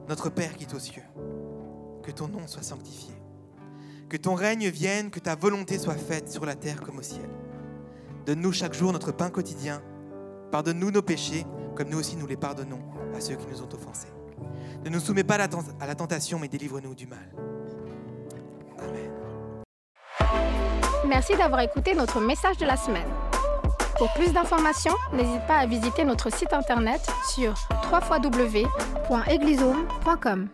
[0.08, 1.02] Notre Père qui est aux cieux,
[2.04, 3.16] que ton nom soit sanctifié,
[4.10, 7.28] que ton règne vienne, que ta volonté soit faite sur la terre comme au ciel.
[8.26, 9.82] Donne-nous chaque jour notre pain quotidien.
[10.52, 11.46] Pardonne-nous nos péchés,
[11.76, 12.80] comme nous aussi nous les pardonnons
[13.16, 14.08] à ceux qui nous ont offensés.
[14.86, 17.34] Ne nous soumets pas à la tentation, mais délivre-nous du mal.
[18.80, 19.12] Amen.
[21.08, 23.08] Merci d'avoir écouté notre message de la semaine.
[23.98, 27.02] Pour plus d'informations, n'hésite pas à visiter notre site internet
[27.34, 27.54] sur
[27.92, 30.50] www.eglisome.com.